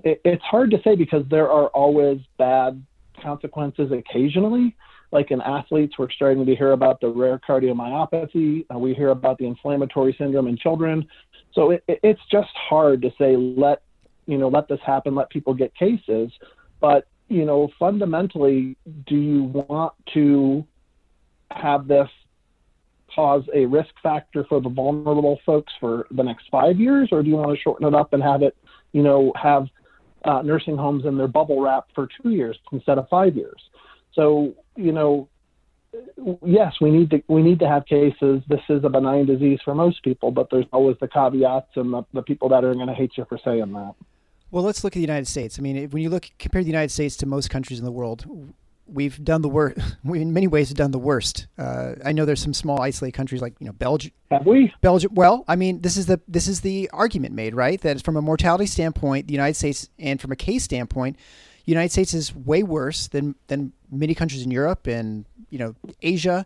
[0.04, 2.84] It, it's hard to say because there are always bad
[3.22, 4.76] consequences occasionally.
[5.12, 8.66] Like in athletes, we're starting to hear about the rare cardiomyopathy.
[8.74, 11.08] Uh, we hear about the inflammatory syndrome in children.
[11.54, 13.82] So it, it, it's just hard to say let
[14.26, 16.32] you know let this happen, let people get cases.
[16.80, 18.78] But you know, fundamentally,
[19.08, 20.66] do you want to
[21.52, 22.10] have this
[23.14, 27.30] cause a risk factor for the vulnerable folks for the next five years, or do
[27.30, 28.56] you want to shorten it up and have it,
[28.94, 29.68] you know, have
[30.26, 33.62] uh, nursing homes in their bubble wrap for two years instead of five years?
[34.14, 35.30] So, you know,
[36.46, 38.42] yes, we need to we need to have cases.
[38.48, 42.04] This is a benign disease for most people, but there's always the caveats and the,
[42.14, 43.94] the people that are going to hate you for saying that.
[44.50, 45.60] Well, let's look at the United States.
[45.60, 48.26] I mean, when you look compare the United States to most countries in the world,
[48.88, 49.78] we've done the worst.
[50.04, 51.48] We, in many ways, have done the worst.
[51.58, 54.14] Uh, I know there's some small isolated countries like you know Belgium.
[54.32, 54.74] Have we?
[54.82, 55.14] Belgium.
[55.16, 57.82] Well, I mean, this is the this is the argument made, right?
[57.82, 61.18] That from a mortality standpoint, the United States, and from a case standpoint,
[61.66, 65.76] the United States is way worse than than many countries in Europe and you know
[66.02, 66.46] Asia.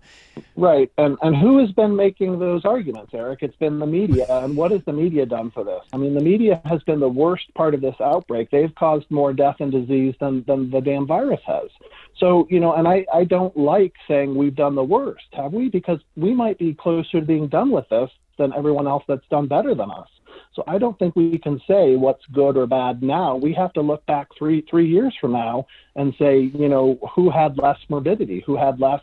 [0.55, 3.39] Right, and and who has been making those arguments, Eric?
[3.41, 5.81] It's been the media, and what has the media done for this?
[5.93, 8.49] I mean, the media has been the worst part of this outbreak.
[8.49, 11.69] They've caused more death and disease than than the damn virus has.
[12.17, 15.69] So you know, and I I don't like saying we've done the worst, have we?
[15.69, 19.47] Because we might be closer to being done with this than everyone else that's done
[19.47, 20.07] better than us.
[20.53, 23.35] So I don't think we can say what's good or bad now.
[23.35, 27.29] We have to look back three three years from now and say, you know, who
[27.29, 29.01] had less morbidity, who had less.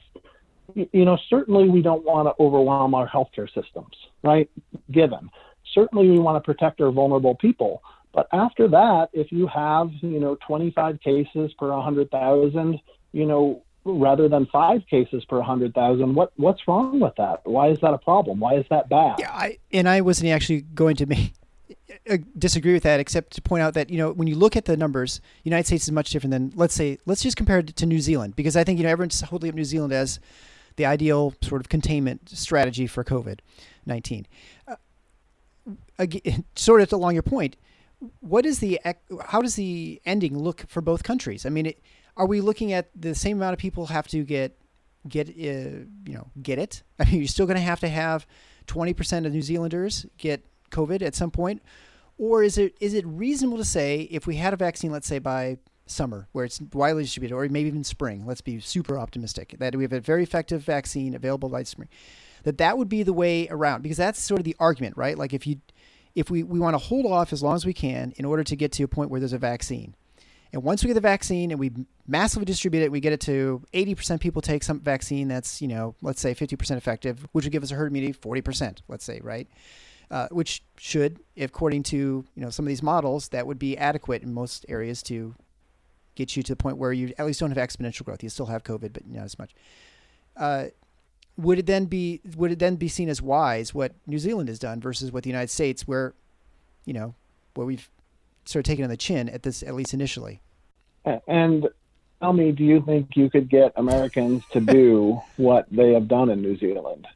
[0.75, 4.51] You know, certainly we don't want to overwhelm our healthcare systems, right?
[4.91, 5.31] Given,
[5.73, 7.83] certainly we want to protect our vulnerable people.
[8.13, 12.81] But after that, if you have, you know, 25 cases per 100,000,
[13.13, 16.15] you know, rather than five cases per 100,000.
[16.15, 17.41] What what's wrong with that?
[17.45, 18.41] Why is that a problem?
[18.41, 19.17] Why is that bad?
[19.19, 21.33] Yeah, I, and I wasn't actually going to make,
[22.11, 24.67] uh, disagree with that, except to point out that you know when you look at
[24.67, 27.87] the numbers, United States is much different than let's say let's just compare it to
[27.87, 30.21] New Zealand because I think you know everyone's holding up New Zealand as
[30.77, 33.41] the ideal sort of containment strategy for COVID
[33.87, 34.27] nineteen.
[34.67, 34.77] Uh,
[35.99, 37.57] again, sort of along your point,
[38.21, 38.81] what is the
[39.27, 41.45] how does the ending look for both countries?
[41.45, 41.79] I mean, it,
[42.19, 44.59] are we looking at the same amount of people have to get
[45.09, 46.83] get uh, you know get it?
[46.99, 48.27] I mean, you're still going to have to have
[48.67, 51.63] twenty percent of New Zealanders get COVID at some point,
[52.19, 55.19] or is it is it reasonable to say if we had a vaccine, let's say
[55.19, 59.75] by summer, where it's widely distributed, or maybe even spring, let's be super optimistic that
[59.75, 61.89] we have a very effective vaccine available by spring,
[62.43, 65.17] that that would be the way around because that's sort of the argument, right?
[65.17, 65.61] Like if you
[66.15, 68.57] if we, we want to hold off as long as we can in order to
[68.57, 69.95] get to a point where there's a vaccine.
[70.53, 71.71] And once we get the vaccine and we
[72.07, 75.95] massively distribute it, we get it to 80% people take some vaccine that's, you know,
[76.01, 79.47] let's say 50% effective, which would give us a herd immunity 40%, let's say, right?
[80.11, 84.23] Uh, which should, according to, you know, some of these models, that would be adequate
[84.23, 85.35] in most areas to
[86.15, 88.23] get you to the point where you at least don't have exponential growth.
[88.23, 89.55] You still have COVID, but not as much.
[90.35, 90.67] Uh,
[91.37, 94.59] would it then be would it then be seen as wise what New Zealand has
[94.59, 96.15] done versus what the United States, where,
[96.85, 97.15] you know,
[97.55, 97.89] where we've
[98.49, 100.41] sort of taken on the chin at this at least initially?
[101.27, 101.69] And
[102.21, 106.31] tell me, do you think you could get Americans to do what they have done
[106.31, 107.07] in New Zealand?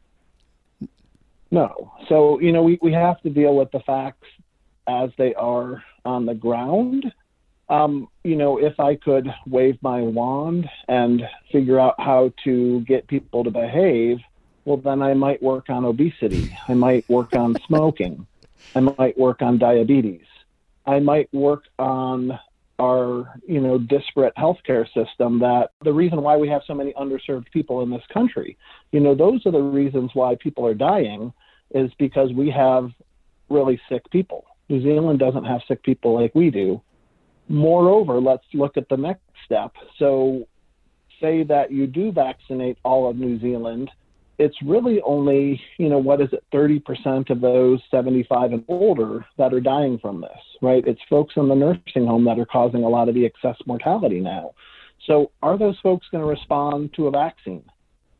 [1.50, 1.92] No.
[2.08, 4.26] So, you know, we, we have to deal with the facts
[4.86, 7.10] as they are on the ground.
[7.68, 13.06] Um, you know, if I could wave my wand and figure out how to get
[13.06, 14.18] people to behave,
[14.66, 16.56] well, then I might work on obesity.
[16.68, 18.26] I might work on smoking.
[18.74, 20.26] I might work on diabetes.
[20.86, 22.38] I might work on
[22.78, 27.50] our you know disparate healthcare system that the reason why we have so many underserved
[27.52, 28.56] people in this country
[28.92, 31.32] you know those are the reasons why people are dying
[31.74, 32.90] is because we have
[33.48, 34.44] really sick people.
[34.68, 36.80] New zealand doesn't have sick people like we do.
[37.48, 39.72] Moreover let's look at the next step.
[39.98, 40.48] So
[41.20, 43.90] say that you do vaccinate all of new zealand
[44.38, 49.52] it's really only, you know, what is it, 30% of those 75 and older that
[49.52, 50.30] are dying from this,
[50.60, 50.86] right?
[50.86, 54.20] It's folks in the nursing home that are causing a lot of the excess mortality
[54.20, 54.54] now.
[55.06, 57.64] So are those folks going to respond to a vaccine?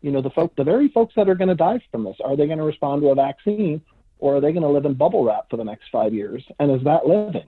[0.03, 2.37] You know, the folk, the very folks that are going to die from this, are
[2.37, 3.81] they going to respond to a vaccine
[4.19, 6.45] or are they going to live in bubble wrap for the next five years?
[6.59, 7.47] And is that living?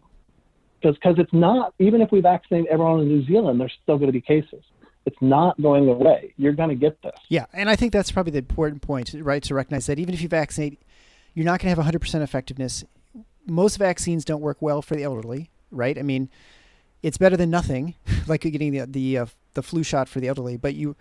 [0.81, 4.09] Because because it's not, even if we vaccinate everyone in New Zealand, there's still going
[4.09, 4.63] to be cases.
[5.07, 6.33] It's not going away.
[6.37, 7.13] You're going to get this.
[7.29, 9.43] Yeah, and I think that's probably the important point, right?
[9.43, 10.81] To recognize that even if you vaccinate,
[11.35, 12.85] you're not going to have 100% effectiveness
[13.47, 15.99] most vaccines don't work well for the elderly, right?
[15.99, 16.31] I mean,
[17.03, 17.95] it's better than nothing,
[18.27, 20.57] like getting the the uh, the flu shot for the elderly.
[20.57, 20.97] But you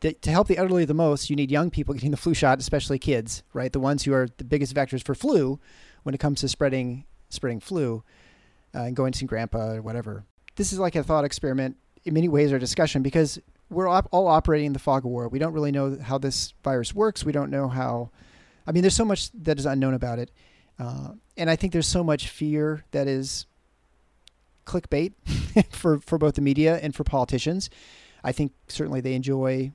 [0.00, 3.00] to help the elderly the most, you need young people getting the flu shot, especially
[3.00, 3.72] kids, right?
[3.72, 5.58] The ones who are the biggest vectors for flu
[6.04, 8.02] when it comes to spreading spreading flu
[8.74, 10.24] uh, and going to grandpa or whatever.
[10.56, 13.38] This is like a thought experiment in many ways, our discussion, because
[13.70, 15.28] we're all operating in the fog of war.
[15.28, 17.24] We don't really know how this virus works.
[17.24, 18.10] We don't know how.
[18.66, 20.30] I mean, there's so much that is unknown about it,
[20.78, 23.46] uh, and I think there's so much fear that is
[24.66, 25.12] clickbait
[25.70, 27.70] for for both the media and for politicians.
[28.22, 29.72] I think certainly they enjoy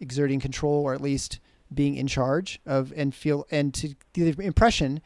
[0.00, 1.38] exerting control or at least
[1.72, 5.00] being in charge of and feel and to the impression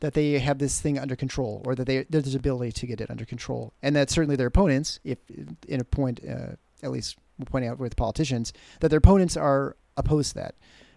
[0.00, 3.10] that they have this thing under control or that they there's ability to get it
[3.10, 5.18] under control and that certainly their opponents if
[5.66, 10.30] in a point uh, at least pointing out with politicians that their opponents are opposed
[10.30, 10.54] to that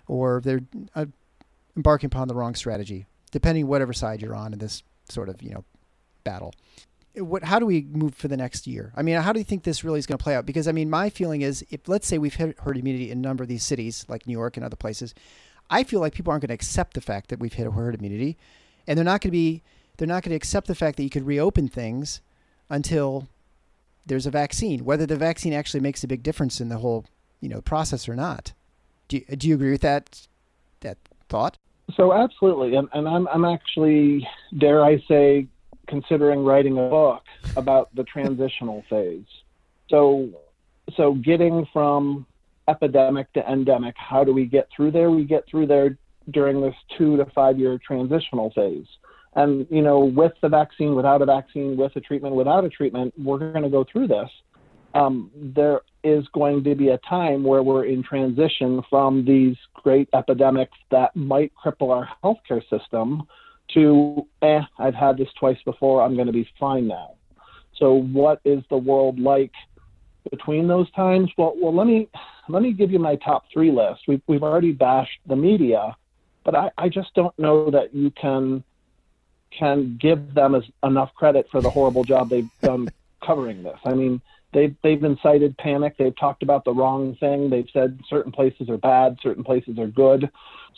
[0.08, 0.62] or they're
[0.96, 1.06] uh,
[1.76, 5.52] embarking upon the wrong strategy depending whatever side you're on in this sort of you
[5.52, 5.64] know
[6.24, 6.54] battle
[7.16, 8.94] what how do we move for the next year?
[8.96, 10.46] I mean, how do you think this really is going to play out?
[10.46, 13.22] Because I mean, my feeling is if let's say we've hit herd immunity in a
[13.22, 15.14] number of these cities like New York and other places,
[15.70, 18.38] I feel like people aren't going to accept the fact that we've hit herd immunity,
[18.88, 19.62] and they're not going to be
[19.98, 22.22] they're not going to accept the fact that you could reopen things
[22.70, 23.28] until
[24.06, 27.06] there's a vaccine, whether the vaccine actually makes a big difference in the whole
[27.40, 28.54] you know process or not.
[29.08, 30.28] Do you, do you agree with that
[30.82, 30.98] that
[31.30, 31.58] thought?
[31.96, 34.28] So absolutely, and, and I'm I'm actually
[34.58, 35.48] dare I say
[35.92, 37.24] considering writing a book
[37.58, 39.26] about the transitional phase.
[39.90, 40.30] So,
[40.96, 42.26] so getting from
[42.68, 45.12] epidemic to endemic, how do we get through there?
[45.12, 45.98] We get through there
[46.32, 48.88] during this two to five year transitional phase.
[49.34, 53.14] And, you know, with the vaccine, without a vaccine, with a treatment, without a treatment,
[53.18, 54.30] we're going to go through this.
[54.94, 60.10] Um, there is going to be a time where we're in transition from these great
[60.14, 63.24] epidemics that might cripple our healthcare system
[63.74, 67.16] to, eh, I've had this twice before, I'm going to be fine now.
[67.78, 69.52] So, what is the world like
[70.30, 71.32] between those times?
[71.38, 72.10] Well, well, let me
[72.50, 74.02] let me give you my top three list.
[74.08, 75.96] We've we've already bashed the media,
[76.44, 78.64] but I, I just don't know that you can
[79.58, 82.88] can give them as enough credit for the horrible job they've done
[83.26, 83.78] covering this.
[83.84, 84.22] I mean,
[84.54, 85.96] they've they've incited panic.
[85.98, 87.50] They've talked about the wrong thing.
[87.50, 90.30] They've said certain places are bad, certain places are good.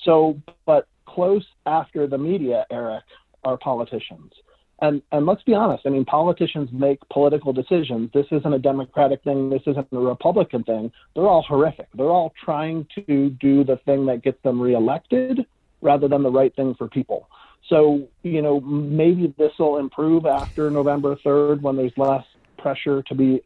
[0.04, 3.04] So, but close after the media, Eric,
[3.44, 4.34] are politicians.
[4.82, 8.10] And, and let's be honest, I mean, politicians make political decisions.
[8.14, 9.50] This isn't a Democratic thing.
[9.50, 10.92] This isn't a Republican thing.
[11.16, 11.88] They're all horrific.
[11.94, 15.46] They're all trying to do the thing that gets them reelected
[15.84, 17.30] rather than the right thing for people.
[17.70, 22.26] So, you know, maybe this will improve after November 3rd when there's less
[22.58, 23.42] pressure to be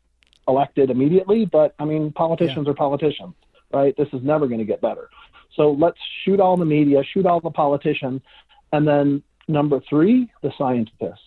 [0.47, 1.45] elected immediately.
[1.45, 2.71] But I mean, politicians yeah.
[2.71, 3.35] are politicians,
[3.73, 3.95] right?
[3.97, 5.09] This is never going to get better.
[5.55, 8.21] So let's shoot all the media, shoot all the politicians.
[8.71, 11.21] And then number three, the scientists.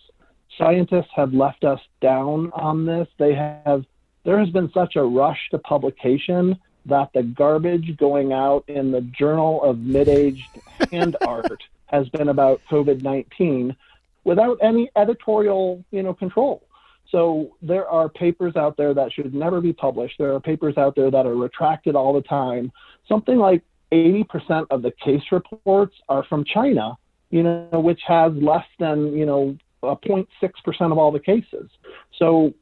[0.57, 3.07] Scientists have left us down on this.
[3.17, 3.85] They have,
[4.25, 9.01] there has been such a rush to publication that the garbage going out in the
[9.01, 10.47] Journal of Mid-Aged
[10.91, 13.75] Hand Art has been about COVID-19
[14.23, 16.63] without any editorial, you know, control.
[17.09, 20.15] So there are papers out there that should never be published.
[20.17, 22.71] There are papers out there that are retracted all the time.
[23.07, 26.97] Something like 80% of the case reports are from China,
[27.29, 31.69] you know, which has less than, you know, 0.6% of all the cases.
[32.17, 32.53] So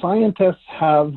[0.00, 1.12] scientists have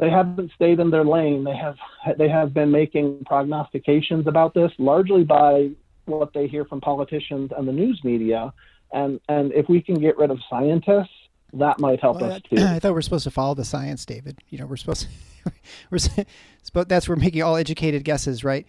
[0.00, 1.44] they haven't stayed in their lane.
[1.44, 1.76] They have
[2.18, 5.70] they have been making prognostications about this largely by
[6.06, 8.52] what they hear from politicians and the news media.
[8.92, 11.12] And and if we can get rid of scientists,
[11.52, 12.56] that might help well, us too.
[12.58, 14.38] I thought we are supposed to follow the science, David.
[14.48, 15.06] You know, we're supposed
[15.44, 15.52] to,
[15.90, 18.66] we're that's we're making all educated guesses, right?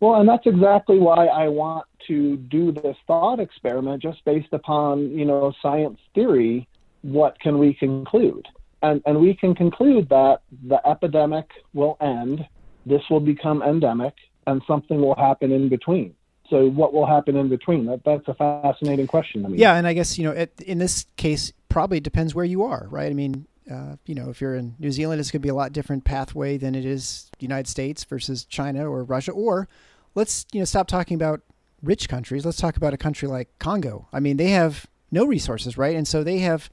[0.00, 5.10] Well, and that's exactly why I want to do this thought experiment, just based upon
[5.10, 6.68] you know science theory.
[7.00, 8.46] What can we conclude?
[8.84, 12.46] And and we can conclude that the epidemic will end,
[12.84, 14.14] this will become endemic,
[14.46, 16.14] and something will happen in between.
[16.50, 17.86] So, what will happen in between?
[17.86, 19.58] That that's a fascinating question to me.
[19.58, 22.86] Yeah, and I guess you know, it, in this case, probably depends where you are,
[22.90, 23.10] right?
[23.10, 25.54] I mean, uh, you know, if you're in New Zealand, it's going to be a
[25.54, 29.32] lot different pathway than it is United States versus China or Russia.
[29.32, 29.66] Or
[30.14, 31.40] let's you know stop talking about
[31.82, 32.44] rich countries.
[32.44, 34.08] Let's talk about a country like Congo.
[34.12, 35.96] I mean, they have no resources, right?
[35.96, 36.68] And so they have,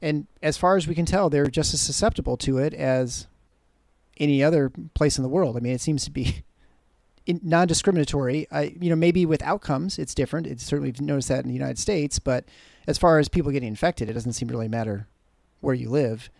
[0.00, 3.26] and as far as we can tell, they're just as susceptible to it as
[4.18, 5.56] any other place in the world.
[5.56, 6.42] I mean, it seems to be
[7.26, 8.46] non-discriminatory.
[8.50, 10.46] I, you know, maybe with outcomes, it's different.
[10.46, 12.44] It's certainly we've noticed that in the United States, but
[12.86, 15.06] as far as people getting infected, it doesn't seem to really matter
[15.60, 16.30] where you live.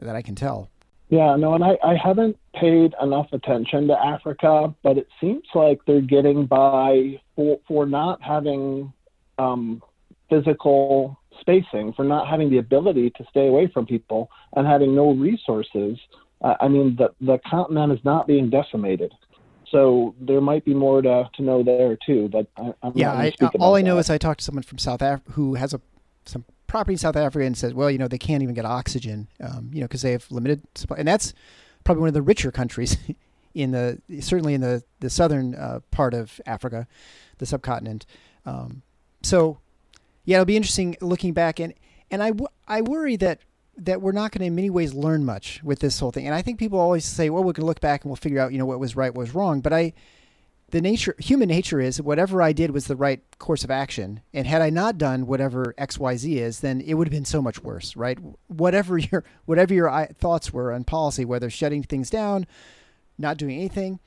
[0.00, 0.70] That I can tell.
[1.08, 5.78] Yeah, no, and I, I haven't paid enough attention to Africa, but it seems like
[5.86, 8.92] they're getting by for for not having
[9.38, 9.80] um,
[10.28, 15.12] physical spacing, for not having the ability to stay away from people, and having no
[15.12, 15.98] resources.
[16.42, 19.12] Uh, I mean, the the continent is not being decimated.
[19.70, 22.28] So there might be more to, to know there too.
[22.30, 24.00] But I, yeah, I, all I know that.
[24.00, 25.80] is I talked to someone from South Africa who has a
[26.26, 29.28] some property in South Africa and says, well, you know, they can't even get oxygen,
[29.40, 31.34] um, you know, because they have limited supply, and that's
[31.82, 32.96] probably one of the richer countries
[33.54, 36.86] in the certainly in the the southern uh, part of Africa,
[37.38, 38.06] the subcontinent.
[38.46, 38.82] Um,
[39.22, 39.58] so,
[40.24, 41.74] yeah, it'll be interesting looking back, and
[42.10, 43.40] and I, w- I worry that
[43.76, 46.26] that we're not going to in many ways learn much with this whole thing.
[46.26, 48.52] And I think people always say, well, we can look back and we'll figure out,
[48.52, 49.60] you know, what was right, what was wrong.
[49.60, 49.92] But I,
[50.70, 54.20] the nature, human nature is whatever I did was the right course of action.
[54.32, 57.24] And had I not done whatever X, Y, Z is, then it would have been
[57.24, 58.18] so much worse, right?
[58.46, 62.46] Whatever your, whatever your thoughts were on policy, whether shutting things down,
[63.18, 63.98] not doing anything.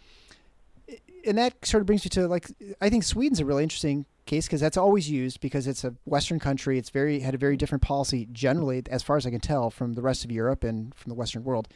[1.26, 2.50] And that sort of brings me to like,
[2.80, 6.40] I think Sweden's a really interesting case because that's always used because it's a Western
[6.40, 6.78] country.
[6.78, 9.94] It's very had a very different policy generally, as far as I can tell, from
[9.94, 11.68] the rest of Europe and from the Western world.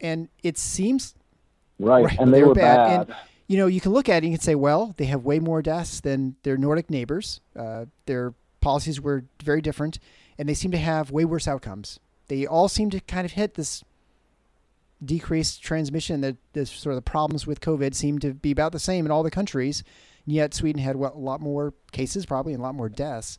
[0.00, 1.14] And it seems
[1.78, 2.76] right, right and they, they were bad.
[2.76, 3.08] bad.
[3.08, 5.24] And, you know, you can look at it and you can say, well, they have
[5.24, 7.40] way more deaths than their Nordic neighbors.
[7.54, 9.98] Uh, their policies were very different,
[10.38, 12.00] and they seem to have way worse outcomes.
[12.28, 13.84] They all seem to kind of hit this
[15.04, 16.20] decreased transmission.
[16.22, 19.10] That the sort of the problems with COVID seem to be about the same in
[19.12, 19.84] all the countries
[20.26, 23.38] Yet Sweden had a lot more cases, probably, and a lot more deaths.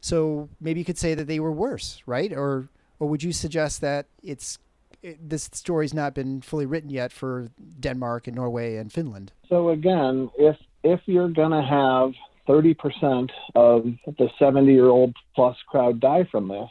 [0.00, 2.32] So maybe you could say that they were worse, right?
[2.32, 2.68] Or
[2.98, 4.58] or would you suggest that it's
[5.02, 7.48] it, this story's not been fully written yet for
[7.80, 9.32] Denmark and Norway and Finland?
[9.48, 12.12] So again, if if you're going to have
[12.48, 13.84] 30% of
[14.18, 16.68] the 70 year old plus crowd die from this,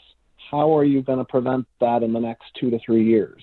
[0.50, 3.42] how are you going to prevent that in the next two to three years?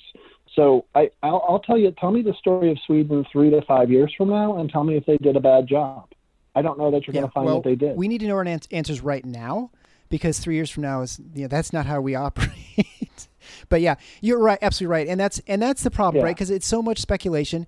[0.54, 3.90] So I, I'll, I'll, tell you, tell me the story of Sweden three to five
[3.90, 6.08] years from now, and tell me if they did a bad job.
[6.54, 7.96] I don't know that you're yeah, going to find well, that they did.
[7.96, 9.70] We need to know our answers right now,
[10.08, 13.28] because three years from now is you know, that's not how we operate.
[13.68, 16.26] but yeah, you're right, absolutely right, and that's and that's the problem, yeah.
[16.26, 16.36] right?
[16.36, 17.66] Because it's so much speculation,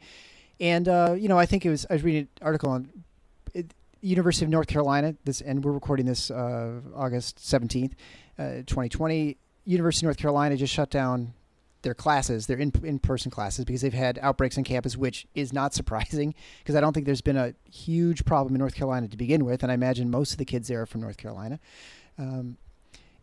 [0.58, 2.90] and uh, you know, I think it was I was reading an article on.
[3.54, 5.14] It, University of North Carolina.
[5.24, 7.94] This and we're recording this uh, August seventeenth,
[8.38, 9.36] uh, twenty twenty.
[9.66, 11.34] University of North Carolina just shut down
[11.82, 15.52] their classes, their in in person classes, because they've had outbreaks on campus, which is
[15.52, 19.16] not surprising because I don't think there's been a huge problem in North Carolina to
[19.16, 21.58] begin with, and I imagine most of the kids there are from North Carolina.
[22.18, 22.58] Um,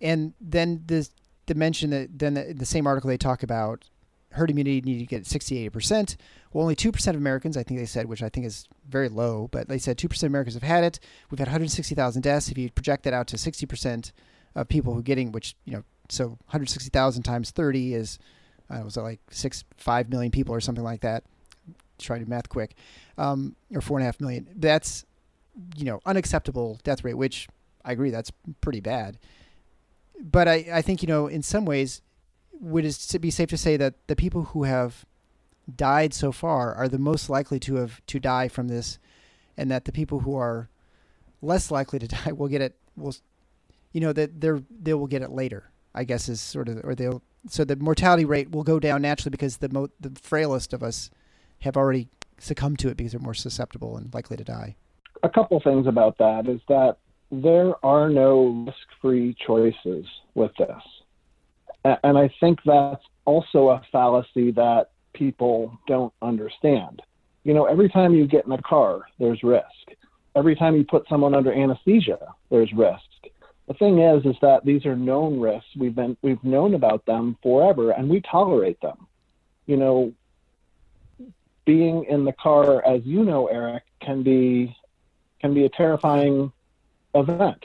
[0.01, 1.07] and then the
[1.47, 3.89] the mention that then the, the, same article they talk about
[4.31, 6.17] herd immunity needed to get 68 percent.
[6.51, 9.09] Well, only two percent of Americans, I think they said, which I think is very
[9.09, 10.99] low, but they said two percent of Americans have had it.
[11.29, 12.49] We've had 160,000 deaths.
[12.49, 14.11] If you project that out to 60 percent
[14.55, 18.19] of people who are getting, which you know, so 160,000 times 30 is
[18.69, 21.23] uh, was like six, five million people or something like that?
[21.99, 22.75] Try to do math quick,
[23.17, 24.47] um, or four and a half million.
[24.55, 25.05] That's
[25.75, 27.47] you know unacceptable death rate, which
[27.83, 29.17] I agree that's pretty bad.
[30.19, 32.01] But I, I think you know in some ways,
[32.59, 35.05] would it be safe to say that the people who have
[35.73, 38.99] died so far are the most likely to have to die from this,
[39.57, 40.69] and that the people who are
[41.41, 43.15] less likely to die will get it will,
[43.91, 45.71] you know that they're they will get it later.
[45.95, 49.31] I guess is sort of or they'll so the mortality rate will go down naturally
[49.31, 51.09] because the mo- the frailest of us
[51.59, 54.75] have already succumbed to it because they're more susceptible and likely to die.
[55.23, 56.97] A couple things about that is that
[57.31, 64.91] there are no risk-free choices with this, and I think that's also a fallacy that
[65.13, 67.01] people don't understand.
[67.43, 69.65] You know, every time you get in a car, there's risk.
[70.35, 72.19] Every time you put someone under anesthesia,
[72.49, 73.06] there's risk
[73.67, 75.69] the thing is is that these are known risks.
[75.75, 79.07] We've been we've known about them forever and we tolerate them.
[79.65, 80.13] You know
[81.65, 84.75] being in the car as you know eric can be
[85.41, 86.51] can be a terrifying
[87.13, 87.63] event.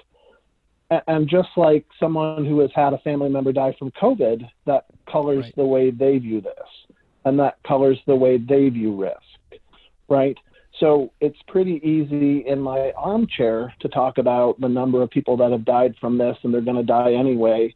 [1.07, 5.45] And just like someone who has had a family member die from covid that colors
[5.45, 5.57] right.
[5.57, 9.63] the way they view this and that colors the way they view risk
[10.09, 10.37] right
[10.81, 15.53] so it's pretty easy in my armchair to talk about the number of people that
[15.53, 17.75] have died from this and they're going to die anyway.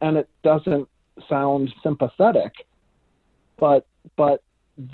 [0.00, 0.88] And it doesn't
[1.28, 2.52] sound sympathetic,
[3.58, 4.42] but, but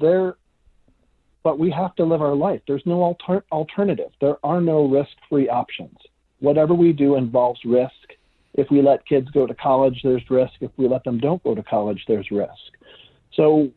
[0.01, 0.37] there,
[1.43, 2.63] but we have to live our life.
[2.67, 4.11] There's no alter- alternative.
[4.21, 5.97] There are no risk free options.
[6.41, 7.93] Whatever we do involves risk.
[8.55, 10.55] If we let kids go to college, there's risk.
[10.61, 12.51] If we let them don't go to college, there's risk.
[13.35, 13.71] So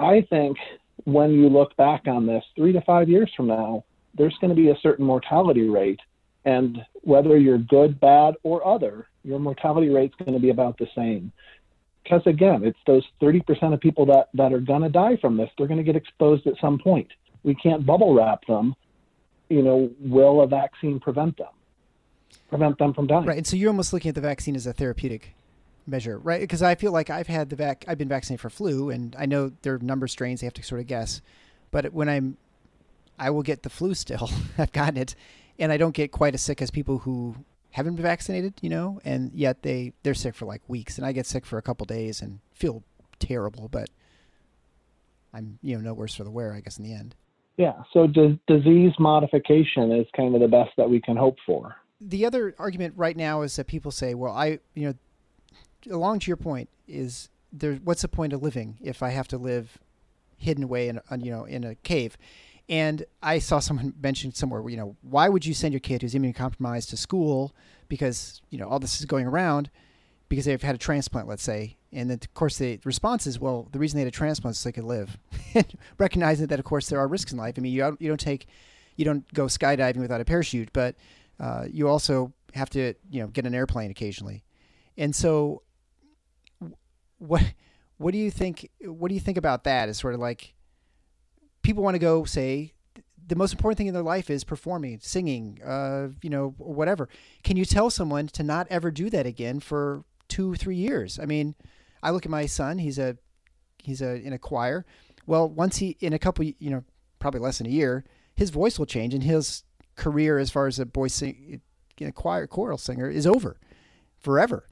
[0.00, 0.56] I think
[1.04, 3.84] when you look back on this three to five years from now,
[4.16, 6.00] there's going to be a certain mortality rate.
[6.44, 10.78] And whether you're good, bad, or other, your mortality rate is going to be about
[10.78, 11.32] the same.
[12.02, 15.50] Because again, it's those 30% of people that, that are going to die from this.
[15.58, 17.08] They're going to get exposed at some point.
[17.42, 18.74] We can't bubble wrap them.
[19.48, 21.48] you know, will a vaccine prevent them?
[22.48, 23.26] Prevent them from dying.
[23.26, 23.36] Right.
[23.36, 25.34] And so you're almost looking at the vaccine as a therapeutic
[25.90, 26.40] measure, right?
[26.40, 29.26] Because I feel like I've had the vac, I've been vaccinated for flu, and I
[29.26, 31.20] know there are number strains they have to sort of guess.
[31.70, 32.36] But when I'm,
[33.18, 34.30] I will get the flu still.
[34.58, 35.14] I've gotten it,
[35.58, 37.36] and I don't get quite as sick as people who
[37.72, 41.12] haven't been vaccinated, you know, and yet they they're sick for like weeks, and I
[41.12, 42.82] get sick for a couple days and feel
[43.18, 43.88] terrible, but
[45.32, 47.14] I'm you know no worse for the wear, I guess, in the end.
[47.56, 47.82] Yeah.
[47.92, 51.76] So d- disease modification is kind of the best that we can hope for.
[52.00, 54.94] The other argument right now is that people say, well, I you know,
[55.90, 57.74] along to your point is there.
[57.74, 59.78] What's the point of living if I have to live
[60.36, 62.16] hidden away in a, you know in a cave?
[62.68, 66.14] And I saw someone mention somewhere, you know, why would you send your kid who's
[66.14, 67.54] immunocompromised to school
[67.88, 69.70] because you know all this is going around
[70.28, 73.68] because they've had a transplant, let's say, and then of course the response is, well,
[73.72, 75.18] the reason they had a transplant is so they could live.
[75.98, 77.54] Recognizing that, of course, there are risks in life.
[77.58, 78.46] I mean, you don't, you don't take,
[78.96, 80.94] you don't go skydiving without a parachute, but
[81.40, 84.44] uh, you also have to, you know, get an airplane occasionally.
[84.96, 85.62] And so,
[87.20, 87.42] what,
[87.98, 88.68] what do you think?
[88.80, 89.88] What do you think about that?
[89.88, 90.54] Is sort of like
[91.62, 92.72] people want to go say
[93.30, 97.08] the most important thing in their life is performing, singing, uh, you know, whatever.
[97.44, 101.18] Can you tell someone to not ever do that again for two, three years?
[101.20, 101.54] I mean,
[102.02, 103.16] I look at my son; he's a
[103.78, 104.84] he's a in a choir.
[105.26, 106.82] Well, once he in a couple, you know,
[107.20, 108.04] probably less than a year,
[108.34, 109.62] his voice will change, and his
[109.94, 111.60] career as far as a boy sing,
[111.98, 113.58] in a choir choral singer is over
[114.18, 114.66] forever.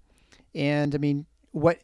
[0.54, 1.78] And I mean, what?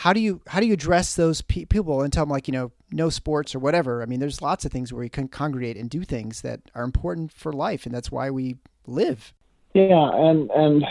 [0.00, 2.52] How do you how do you address those pe- people and tell them like you
[2.52, 4.02] know no sports or whatever?
[4.02, 6.84] I mean, there's lots of things where you can congregate and do things that are
[6.84, 9.32] important for life, and that's why we live.
[9.72, 10.84] Yeah, and and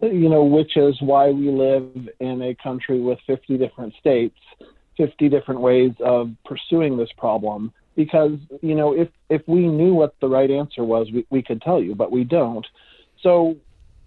[0.00, 4.36] you know, which is why we live in a country with 50 different states,
[4.96, 7.72] 50 different ways of pursuing this problem.
[7.94, 11.62] Because, you know, if, if we knew what the right answer was, we, we could
[11.62, 12.66] tell you, but we don't.
[13.22, 13.56] So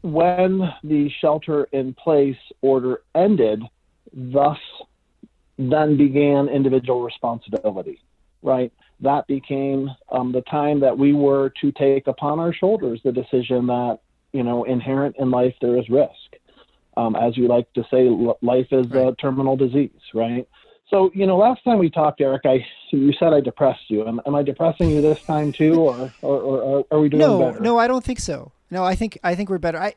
[0.02, 3.64] when the shelter in place order ended,
[4.14, 4.60] thus
[5.58, 8.00] then began individual responsibility,
[8.42, 8.72] right?
[9.02, 13.68] That became um, the time that we were to take upon our shoulders the decision
[13.68, 14.00] that
[14.34, 16.12] you know, inherent in life there is risk.
[16.96, 18.10] Um, as you like to say,
[18.42, 19.08] life is right.
[19.08, 20.48] a terminal disease, right?
[20.90, 24.08] So, you know, last time we talked, Eric, I you said I depressed you.
[24.08, 27.40] Am, am I depressing you this time too, or, or, or are we doing no,
[27.40, 27.60] better?
[27.60, 28.52] No, I don't think so.
[28.72, 29.80] No, I think I think we're better.
[29.80, 29.94] I,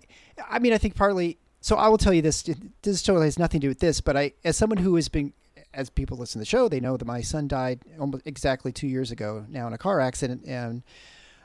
[0.49, 1.39] I mean, I think partly.
[1.61, 2.43] So I will tell you this.
[2.83, 5.33] This totally has nothing to do with this, but I, as someone who has been,
[5.75, 8.87] as people listen to the show, they know that my son died almost exactly two
[8.87, 10.83] years ago now in a car accident, and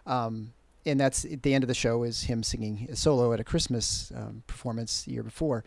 [0.06, 0.54] um,
[0.86, 3.44] and that's at the end of the show is him singing a solo at a
[3.44, 5.64] Christmas um, performance the year before,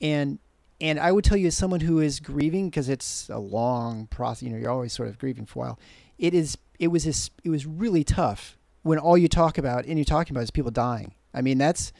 [0.00, 0.38] and
[0.80, 4.42] and I would tell you as someone who is grieving because it's a long process.
[4.42, 5.78] You know, you're always sort of grieving for a while.
[6.18, 6.58] It is.
[6.78, 7.04] It was.
[7.04, 10.50] This, it was really tough when all you talk about and you're talking about is
[10.52, 11.12] people dying.
[11.34, 11.92] I mean, that's,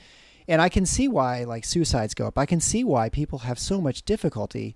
[0.48, 2.38] and I can see why like suicides go up.
[2.38, 4.74] I can see why people have so much difficulty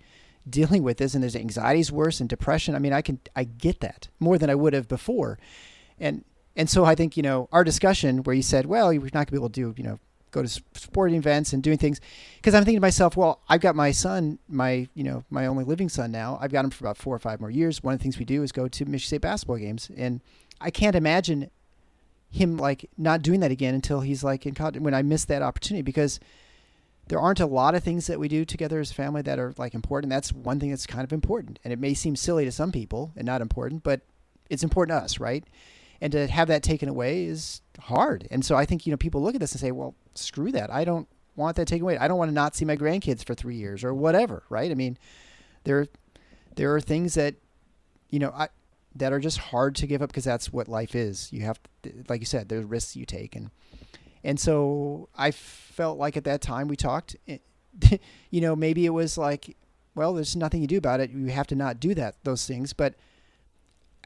[0.49, 2.75] dealing with this, and there's anxiety's worse and depression.
[2.75, 5.39] I mean, I can I get that more than I would have before,
[5.99, 6.25] and
[6.57, 9.27] and so I think, you know, our discussion where you said, well, you're not going
[9.27, 9.99] to be able to do, you know,
[10.31, 12.01] go to sporting events and doing things.
[12.37, 15.64] Because I'm thinking to myself, well, I've got my son, my, you know, my only
[15.64, 16.39] living son now.
[16.41, 17.83] I've got him for about four or five more years.
[17.83, 19.91] One of the things we do is go to Michigan State basketball games.
[19.97, 20.21] And
[20.61, 21.51] I can't imagine
[22.31, 25.43] him like not doing that again until he's like in college when I miss that
[25.43, 26.20] opportunity because
[27.09, 29.53] there aren't a lot of things that we do together as a family that are
[29.59, 30.11] like important.
[30.11, 31.59] That's one thing that's kind of important.
[31.64, 34.03] And it may seem silly to some people and not important, but
[34.49, 35.45] it's important to us, right?
[36.01, 38.26] and to have that taken away is hard.
[38.31, 40.70] And so I think you know people look at this and say, well, screw that.
[40.70, 41.99] I don't want that taken away.
[41.99, 44.43] I don't want to not see my grandkids for three years or whatever.
[44.49, 44.70] Right?
[44.70, 44.99] I mean,
[45.64, 45.87] there
[46.57, 47.35] there are things that
[48.09, 48.49] you know I,
[48.95, 51.32] that are just hard to give up because that's what life is.
[51.32, 53.51] You have, to, like you said, there's risks you take, and
[54.22, 57.16] and so I felt like at that time we talked.
[57.28, 57.38] Eh,
[58.30, 59.57] you know, maybe it was like,
[59.95, 61.11] well, there's nothing you do about it.
[61.11, 62.95] You have to not do that those things, but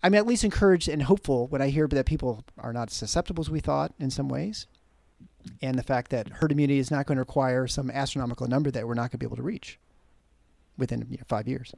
[0.03, 3.51] I'm at least encouraged and hopeful when I hear that people are not susceptible as
[3.51, 4.66] we thought in some ways,
[5.62, 8.87] and the fact that herd immunity is not going to require some astronomical number that
[8.87, 9.78] we're not going to be able to reach
[10.76, 11.74] within you know, five years.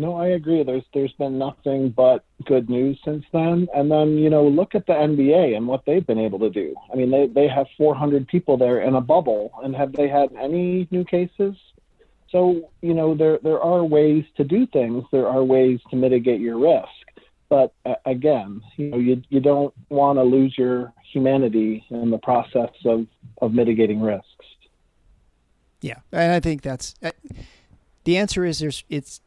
[0.00, 0.62] No, I agree.
[0.62, 3.66] There's there's been nothing but good news since then.
[3.74, 6.76] And then you know look at the NBA and what they've been able to do.
[6.92, 10.32] I mean they they have 400 people there in a bubble, and have they had
[10.40, 11.56] any new cases?
[12.30, 15.04] So you know there there are ways to do things.
[15.10, 16.88] There are ways to mitigate your risk.
[17.48, 22.18] But uh, again, you know you you don't want to lose your humanity in the
[22.18, 23.06] process of
[23.42, 24.46] of mitigating risks.
[25.80, 27.10] Yeah, and I think that's uh,
[28.04, 28.44] the answer.
[28.44, 29.20] Is there's it's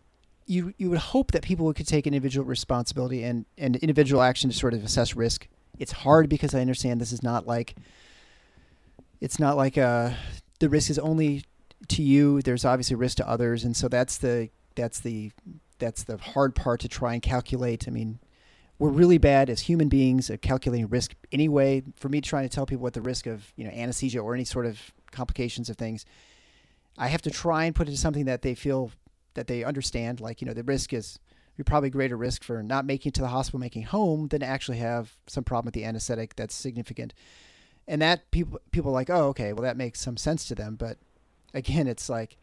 [0.45, 4.55] you you would hope that people could take individual responsibility and and individual action to
[4.55, 5.47] sort of assess risk
[5.79, 7.75] it's hard because I understand this is not like
[9.19, 10.11] it's not like uh
[10.59, 11.43] the risk is only
[11.89, 12.41] to you.
[12.41, 15.31] There's obviously risk to others, and so that's the that's the
[15.79, 17.87] that's the hard part to try and calculate.
[17.87, 18.19] I mean,
[18.77, 21.83] we're really bad as human beings at calculating risk anyway.
[21.95, 24.45] For me, trying to tell people what the risk of you know anesthesia or any
[24.45, 24.79] sort of
[25.11, 26.05] complications of things,
[26.97, 28.91] I have to try and put it to something that they feel
[29.33, 30.19] that they understand.
[30.19, 31.19] Like you know, the risk is
[31.57, 34.45] you're probably greater risk for not making it to the hospital, making home, than to
[34.45, 37.13] actually have some problem with the anesthetic that's significant.
[37.87, 40.75] And that people people like, oh, okay, well that makes some sense to them.
[40.75, 40.97] But
[41.53, 42.37] again, it's like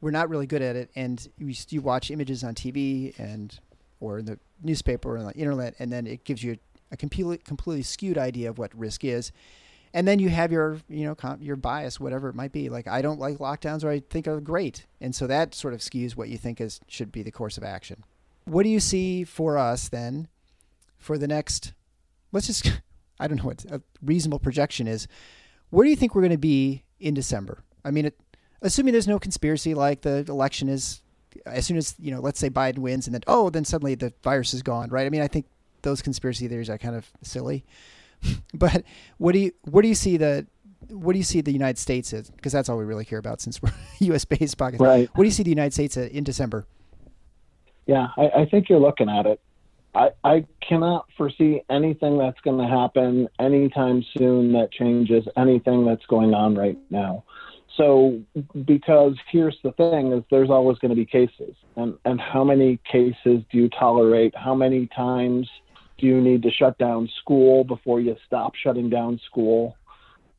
[0.00, 0.90] we're not really good at it.
[0.96, 3.58] And you, you watch images on TV and
[4.00, 6.58] or in the newspaper or on the internet, and then it gives you
[6.90, 9.32] a completely completely skewed idea of what risk is.
[9.94, 12.68] And then you have your, you know, your bias, whatever it might be.
[12.68, 15.80] Like I don't like lockdowns, or I think are great, and so that sort of
[15.80, 18.04] skews what you think is should be the course of action.
[18.44, 20.28] What do you see for us then,
[20.98, 21.74] for the next?
[22.32, 22.72] Let's just,
[23.20, 25.06] I don't know what a reasonable projection is.
[25.70, 27.62] Where do you think we're going to be in December?
[27.84, 28.18] I mean, it,
[28.62, 31.02] assuming there's no conspiracy, like the election is,
[31.46, 34.12] as soon as you know, let's say Biden wins, and then oh, then suddenly the
[34.22, 35.06] virus is gone, right?
[35.06, 35.46] I mean, I think
[35.82, 37.64] those conspiracy theories are kind of silly.
[38.54, 38.84] but
[39.18, 40.46] what do you what do you see the
[40.88, 42.30] what do you see the United States as?
[42.30, 44.24] Because that's all we really care about since we're U.S.
[44.24, 44.80] based podcast.
[44.80, 45.08] Right.
[45.14, 46.66] What do you see the United States uh, in December?
[47.86, 49.40] Yeah, I, I think you're looking at it.
[49.94, 56.06] I, I cannot foresee anything that's going to happen anytime soon that changes anything that's
[56.06, 57.24] going on right now.
[57.76, 58.20] So,
[58.64, 62.78] because here's the thing: is there's always going to be cases, and and how many
[62.90, 64.34] cases do you tolerate?
[64.36, 65.48] How many times
[66.02, 69.76] do you need to shut down school before you stop shutting down school?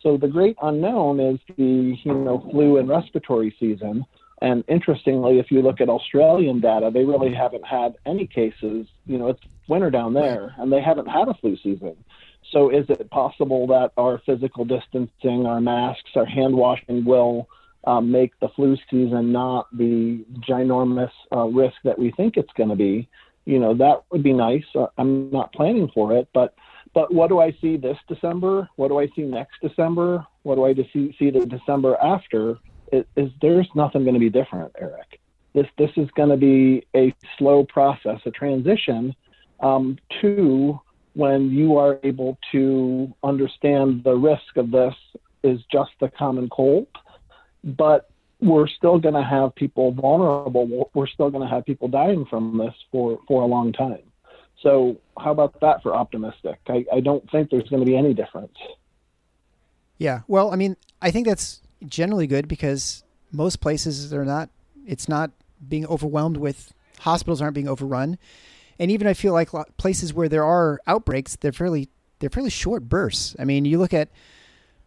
[0.01, 4.05] So the great unknown is the you know flu and respiratory season.
[4.41, 8.87] And interestingly, if you look at Australian data, they really haven't had any cases.
[9.05, 9.39] You know, it's
[9.69, 11.95] winter down there, and they haven't had a flu season.
[12.51, 17.47] So, is it possible that our physical distancing, our masks, our hand washing will
[17.85, 22.69] um, make the flu season not the ginormous uh, risk that we think it's going
[22.69, 23.07] to be?
[23.45, 24.63] You know, that would be nice.
[24.73, 26.55] Uh, I'm not planning for it, but
[26.93, 28.69] but what do I see this December?
[28.75, 30.25] What do I see next December?
[30.43, 32.59] What do I see, see the December after?
[32.91, 35.19] Is, is there's nothing going to be different, Eric.
[35.53, 39.15] This this is going to be a slow process, a transition
[39.59, 40.79] um, to
[41.13, 44.95] when you are able to understand the risk of this
[45.43, 46.87] is just the common cold,
[47.63, 48.09] but
[48.43, 50.89] we're still going to have people vulnerable.
[50.93, 54.03] We're still going to have people dying from this for, for a long time.
[54.61, 56.59] So, how about that for optimistic?
[56.67, 58.55] I, I don't think there's going to be any difference.
[59.97, 60.21] Yeah.
[60.27, 64.49] Well, I mean, I think that's generally good because most places are not,
[64.85, 65.31] it's not
[65.67, 68.17] being overwhelmed with, hospitals aren't being overrun
[68.79, 71.89] and even I feel like places where there are outbreaks, they're fairly
[72.19, 73.35] they're fairly short bursts.
[73.37, 74.09] I mean, you look at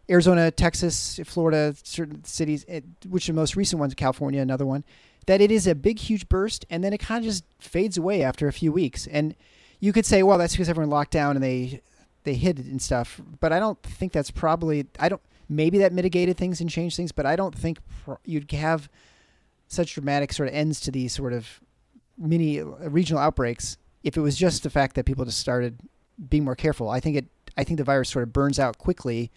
[0.09, 2.65] Arizona, Texas, Florida, certain cities,
[3.07, 4.83] which are the most recent ones, California, another one,
[5.25, 8.23] that it is a big, huge burst, and then it kind of just fades away
[8.23, 9.07] after a few weeks.
[9.07, 9.35] And
[9.79, 11.81] you could say, well, that's because everyone locked down and they
[12.23, 13.21] they hid it and stuff.
[13.39, 14.85] But I don't think that's probably.
[14.99, 15.21] I don't.
[15.49, 17.79] Maybe that mitigated things and changed things, but I don't think
[18.25, 18.89] you'd have
[19.69, 21.61] such dramatic sort of ends to these sort of
[22.17, 25.79] mini uh, regional outbreaks if it was just the fact that people just started
[26.29, 26.89] being more careful.
[26.89, 27.25] I think it.
[27.57, 29.31] I think the virus sort of burns out quickly,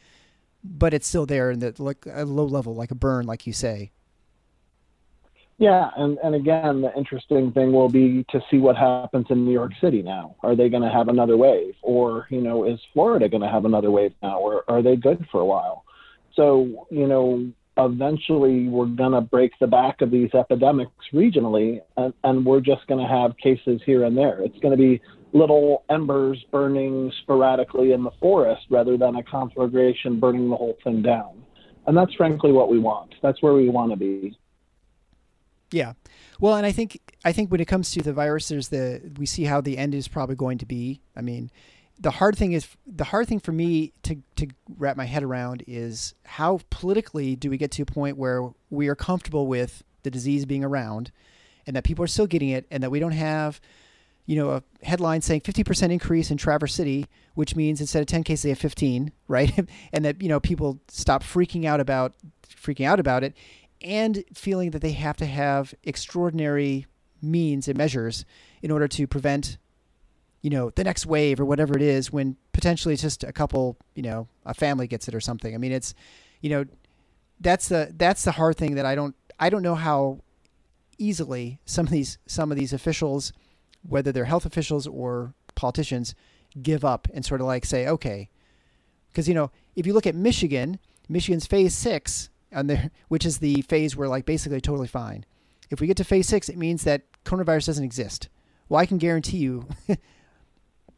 [0.62, 3.52] but it's still there in the like a low level, like a burn, like you
[3.52, 3.90] say.
[5.58, 9.52] Yeah, and, and again, the interesting thing will be to see what happens in New
[9.52, 10.34] York City now.
[10.42, 13.66] Are they going to have another wave, or you know, is Florida going to have
[13.66, 15.84] another wave now, or are they good for a while?
[16.34, 22.14] So you know, eventually we're going to break the back of these epidemics regionally, and,
[22.24, 24.40] and we're just going to have cases here and there.
[24.40, 25.02] It's going to be
[25.32, 31.02] little embers burning sporadically in the forest rather than a conflagration burning the whole thing
[31.02, 31.44] down.
[31.86, 33.14] And that's frankly what we want.
[33.22, 34.36] That's where we want to be.
[35.70, 35.92] Yeah.
[36.40, 39.26] Well, and I think I think when it comes to the virus, there's the we
[39.26, 41.00] see how the end is probably going to be.
[41.16, 41.50] I mean,
[41.98, 45.62] the hard thing is the hard thing for me to to wrap my head around
[45.66, 50.10] is how politically do we get to a point where we are comfortable with the
[50.10, 51.12] disease being around
[51.66, 53.60] and that people are still getting it and that we don't have
[54.30, 58.22] you know a headline saying 50% increase in Traverse City which means instead of 10
[58.22, 62.14] cases they have 15 right and that you know people stop freaking out about
[62.48, 63.34] freaking out about it
[63.82, 66.86] and feeling that they have to have extraordinary
[67.20, 68.24] means and measures
[68.62, 69.58] in order to prevent
[70.42, 73.76] you know, the next wave or whatever it is when potentially it's just a couple,
[73.94, 75.54] you know, a family gets it or something.
[75.54, 75.94] I mean, it's,
[76.40, 76.64] you know,
[77.40, 80.20] that's the that's the hard thing that I don't I don't know how
[80.98, 83.32] easily some of these some of these officials,
[83.82, 86.14] whether they're health officials or politicians,
[86.60, 88.28] give up and sort of like say, okay,
[89.08, 90.78] because you know if you look at Michigan,
[91.08, 95.24] Michigan's phase six, and which is the phase where like basically totally fine.
[95.70, 98.28] If we get to phase six, it means that coronavirus doesn't exist.
[98.68, 99.68] Well, I can guarantee you.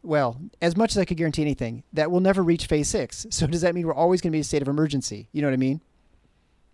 [0.03, 3.27] well, as much as I could guarantee anything, that we'll never reach phase six.
[3.31, 5.29] So does that mean we're always going to be in a state of emergency?
[5.33, 5.81] You know what I mean?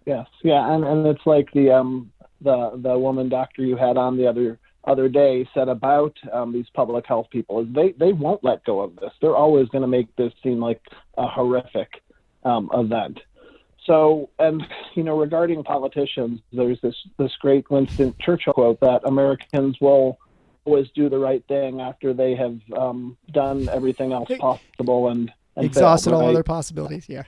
[0.06, 4.16] Yes, yeah, and, and it's like the um the the woman doctor you had on
[4.16, 8.42] the other other day said about um, these public health people is they they won't
[8.42, 9.10] let go of this.
[9.20, 10.80] They're always going to make this seem like
[11.16, 12.02] a horrific
[12.44, 13.20] um, event.
[13.84, 14.62] So, and
[14.94, 20.18] you know, regarding politicians, there's this this great Winston Churchill quote that Americans will
[20.64, 25.64] always do the right thing after they have um, done everything else possible and, and
[25.64, 27.08] exhausted failed, all other possibilities.
[27.08, 27.22] Yeah.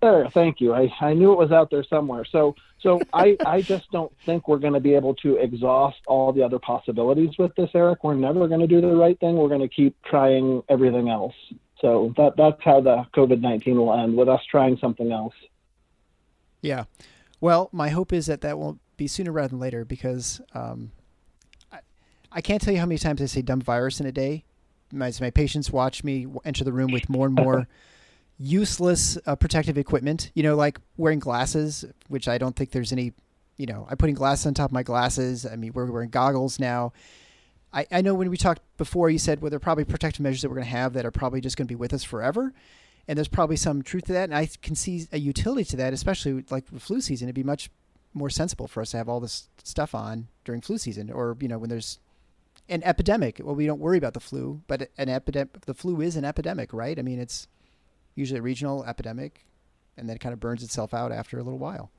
[0.00, 0.74] There, thank you.
[0.74, 2.24] I, I knew it was out there somewhere.
[2.24, 6.32] So so I, I just don't think we're going to be able to exhaust all
[6.32, 8.04] the other possibilities with this, Eric.
[8.04, 9.36] We're never going to do the right thing.
[9.36, 11.34] We're going to keep trying everything else.
[11.80, 15.34] So that that's how the COVID nineteen will end with us trying something else.
[16.62, 16.84] Yeah.
[17.40, 20.92] Well, my hope is that that won't be sooner rather than later because um,
[21.70, 21.80] I,
[22.32, 24.44] I can't tell you how many times I say dumb virus in a day.
[24.92, 27.68] My, my patients watch me enter the room with more and more
[28.38, 33.12] useless uh, protective equipment, you know, like wearing glasses, which I don't think there's any,
[33.56, 35.46] you know, I'm putting glasses on top of my glasses.
[35.46, 36.92] I mean, we're wearing goggles now.
[37.72, 40.42] I, I know when we talked before, you said, well, there are probably protective measures
[40.42, 42.52] that we're going to have that are probably just going to be with us forever.
[43.08, 44.24] And there's probably some truth to that.
[44.24, 47.28] And I can see a utility to that, especially like the flu season.
[47.28, 47.70] It'd be much
[48.12, 51.48] more sensible for us to have all this stuff on during flu season or, you
[51.48, 51.98] know, when there's
[52.68, 53.40] an epidemic.
[53.42, 56.72] Well, we don't worry about the flu, but an epidemic, the flu is an epidemic,
[56.72, 56.98] right?
[56.98, 57.46] I mean, it's
[58.16, 59.46] usually a regional epidemic
[59.96, 61.90] and then it kind of burns itself out after a little while.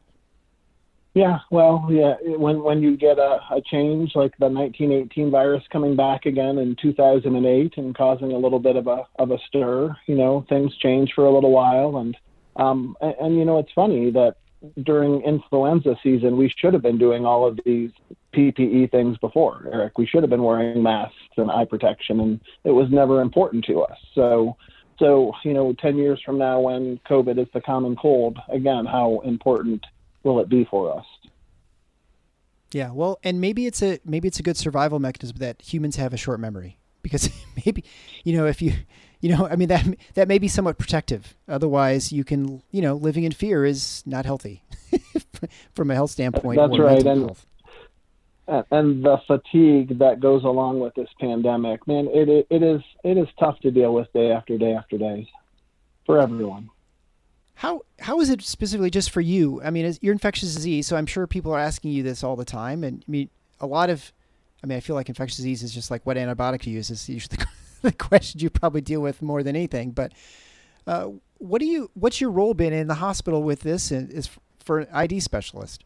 [1.14, 2.14] Yeah, well, yeah.
[2.38, 6.76] When when you get a, a change like the 1918 virus coming back again in
[6.80, 11.14] 2008 and causing a little bit of a of a stir, you know, things change
[11.16, 12.16] for a little while, and
[12.58, 14.36] um, and, and you know, it's funny that
[14.84, 17.90] during influenza season we should have been doing all of these
[18.36, 19.98] PPE things before, Eric.
[19.98, 23.82] We should have been wearing masks and eye protection, and it was never important to
[23.82, 23.98] us.
[24.14, 24.56] So.
[25.00, 29.20] So, you know, 10 years from now, when COVID is the common cold, again, how
[29.24, 29.86] important
[30.24, 31.06] will it be for us?
[32.72, 36.14] Yeah, well, and maybe it's a maybe it's a good survival mechanism that humans have
[36.14, 37.30] a short memory because
[37.66, 37.86] maybe
[38.26, 38.74] you know if you
[39.22, 39.86] you know I mean that
[40.16, 41.34] that may be somewhat protective.
[41.48, 44.64] Otherwise, you can you know living in fear is not healthy
[45.74, 46.58] from a health standpoint.
[46.58, 47.46] That's or right, and health.
[48.48, 53.18] And the fatigue that goes along with this pandemic, man, it, it it is it
[53.18, 55.28] is tough to deal with day after day after day
[56.06, 56.70] for everyone.
[57.56, 59.62] How how is it specifically just for you?
[59.64, 62.46] I mean, you're infectious disease, so I'm sure people are asking you this all the
[62.46, 62.84] time.
[62.84, 63.30] And I mean,
[63.60, 64.14] a lot of,
[64.64, 67.10] I mean, I feel like infectious disease is just like what antibiotic to use is
[67.10, 67.38] usually
[67.82, 69.92] the, the question you probably deal with more than anything.
[69.92, 70.14] But
[70.86, 71.92] uh, what do you?
[71.96, 73.92] What's your role been in the hospital with this?
[73.92, 74.30] Is
[74.64, 75.84] for an ID specialist?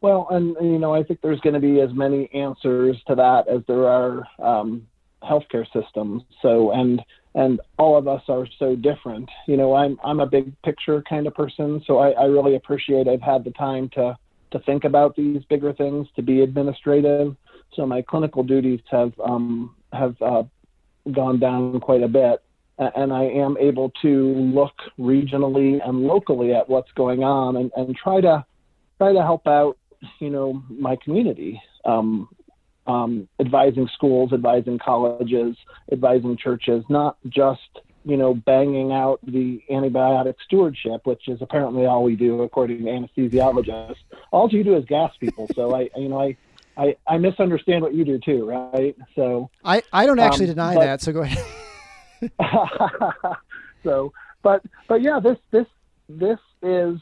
[0.00, 3.48] Well, and you know, I think there's going to be as many answers to that
[3.48, 4.86] as there are um,
[5.22, 6.22] healthcare systems.
[6.42, 7.02] So, and
[7.34, 9.28] and all of us are so different.
[9.46, 13.08] You know, I'm I'm a big picture kind of person, so I, I really appreciate
[13.08, 14.16] I've had the time to
[14.52, 17.36] to think about these bigger things, to be administrative.
[17.74, 20.42] So my clinical duties have um, have uh,
[21.12, 22.42] gone down quite a bit,
[22.78, 27.94] and I am able to look regionally and locally at what's going on and, and
[27.94, 28.44] try to
[28.98, 29.78] try to help out,
[30.18, 31.60] you know, my community.
[31.84, 32.28] Um,
[32.86, 35.56] um, advising schools, advising colleges,
[35.92, 37.60] advising churches, not just
[38.04, 42.90] you know banging out the antibiotic stewardship, which is apparently all we do according to
[42.90, 43.96] anesthesiologists.
[44.32, 45.46] All you do is gas people.
[45.54, 46.36] So I, you know, I.
[46.76, 48.96] I, I misunderstand what you do too, right?
[49.14, 51.00] So I, I don't actually Um, deny but- that.
[51.02, 51.44] So go ahead.
[53.84, 55.66] so, but but yeah, this this
[56.08, 56.98] this is.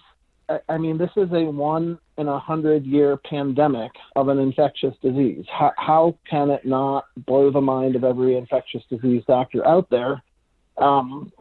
[0.49, 4.95] I- I mean, this is a one in a hundred year pandemic of an infectious
[5.01, 5.45] disease.
[5.49, 10.23] How, how can it not blow the mind of every infectious disease doctor out there?
[10.77, 11.33] Um,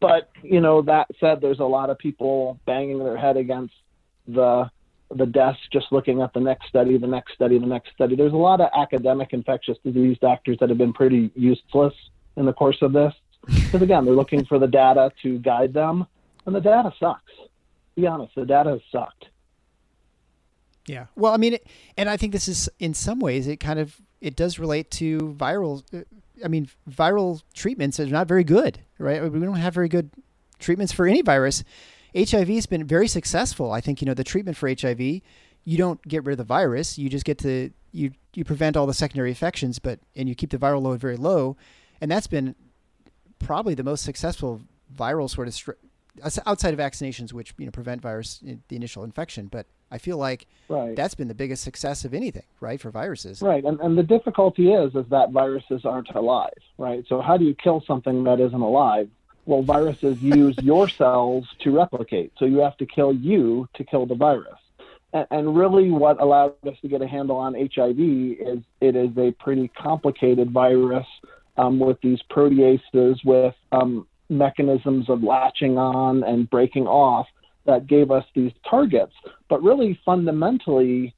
[0.00, 3.74] but you know, that said, there's a lot of people banging their head against
[4.28, 4.70] the
[5.14, 8.16] the desk, just looking at the next study, the next study, the next study.
[8.16, 11.94] There's a lot of academic infectious disease doctors that have been pretty useless
[12.36, 13.14] in the course of this,
[13.46, 16.06] because again, they're looking for the data to guide them,
[16.44, 17.32] and the data sucks.
[17.94, 19.26] Be honest, the data has sucked.
[20.86, 21.06] Yeah.
[21.16, 21.66] Well, I mean, it,
[21.96, 25.34] and I think this is in some ways it kind of it does relate to
[25.38, 25.82] viral.
[25.92, 26.04] uh,
[26.44, 29.22] I mean, viral treatments are not very good, right?
[29.30, 30.10] We don't have very good
[30.58, 31.64] treatments for any virus.
[32.16, 33.72] HIV has been very successful.
[33.72, 35.00] I think you know the treatment for HIV.
[35.00, 36.98] You don't get rid of the virus.
[36.98, 40.50] You just get to you you prevent all the secondary infections, but and you keep
[40.50, 41.56] the viral load very low.
[42.00, 42.54] and that's been
[43.38, 44.62] probably the most successful
[44.94, 45.76] viral sort of
[46.24, 49.46] outside of vaccinations, which you know prevent virus the initial infection.
[49.46, 50.96] But I feel like right.
[50.96, 53.42] that's been the biggest success of anything, right, for viruses.
[53.42, 57.04] Right, and and the difficulty is is that viruses aren't alive, right?
[57.08, 59.08] So how do you kill something that isn't alive?
[59.44, 64.06] Well, viruses use your cells to replicate, so you have to kill you to kill
[64.06, 64.58] the virus.
[65.12, 69.16] And, and really, what allowed us to get a handle on HIV is it is
[69.16, 71.06] a pretty complicated virus
[71.56, 77.26] um, with these proteases with um, mechanisms of latching on and breaking off
[77.66, 79.12] that gave us these targets.
[79.48, 81.14] But really, fundamentally,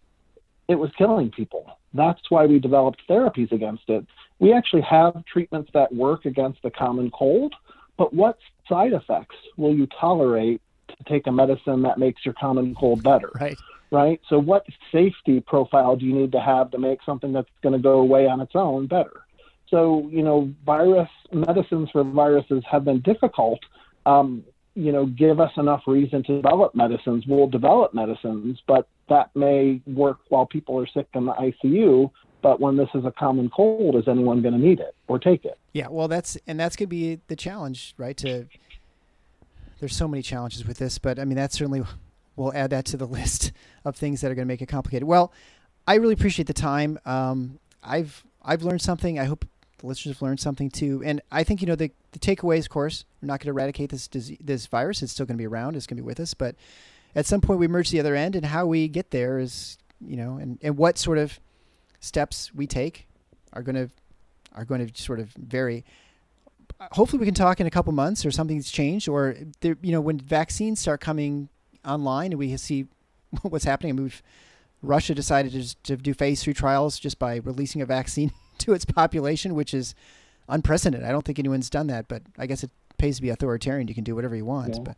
[0.68, 1.78] it was killing people.
[1.94, 4.06] That's why we developed therapies against it.
[4.38, 7.54] We actually have treatments that work against the common cold,
[7.96, 8.38] but what
[8.68, 13.30] side effects will you tolerate to take a medicine that makes your common cold better?
[13.40, 13.59] Right.
[13.90, 14.20] Right.
[14.28, 17.78] So, what safety profile do you need to have to make something that's going to
[17.78, 19.22] go away on its own better?
[19.70, 23.60] So, you know, virus medicines for viruses have been difficult.
[24.06, 24.44] Um,
[24.74, 27.24] you know, give us enough reason to develop medicines.
[27.26, 32.10] We'll develop medicines, but that may work while people are sick in the ICU.
[32.40, 35.44] But when this is a common cold, is anyone going to need it or take
[35.44, 35.58] it?
[35.72, 38.16] Yeah, well, that's and that's going to be the challenge, right?
[38.18, 38.46] To
[39.80, 41.82] there's so many challenges with this, but I mean, that certainly
[42.36, 43.52] we'll add that to the list
[43.84, 45.08] of things that are going to make it complicated.
[45.08, 45.32] Well,
[45.86, 46.98] I really appreciate the time.
[47.04, 49.18] Um, I've I've learned something.
[49.18, 49.44] I hope
[49.79, 51.03] the listeners have learned something too.
[51.05, 53.91] And I think you know the the takeaways, of course, we're not going to eradicate
[53.91, 55.03] this disease, this virus.
[55.03, 55.76] It's still going to be around.
[55.76, 56.35] It's going to be with us.
[56.35, 56.57] But
[57.14, 60.16] at some point, we merge the other end, and how we get there is you
[60.16, 61.41] know, and and what sort of
[62.01, 63.09] steps we take
[63.53, 63.91] are going to
[64.55, 65.85] are going to sort of vary.
[66.93, 70.01] Hopefully, we can talk in a couple months, or something's changed, or there, you know,
[70.01, 71.49] when vaccines start coming
[71.85, 72.87] online, and we see
[73.43, 73.93] what's happening.
[73.93, 74.12] I mean,
[74.83, 78.33] Russia decided to, to do phase three trials just by releasing a vaccine
[78.64, 79.94] to its population, which is
[80.48, 81.06] unprecedented.
[81.06, 83.88] I don't think anyone's done that, but I guess it pays to be authoritarian.
[83.88, 84.74] You can do whatever you want.
[84.74, 84.82] Yeah.
[84.82, 84.96] But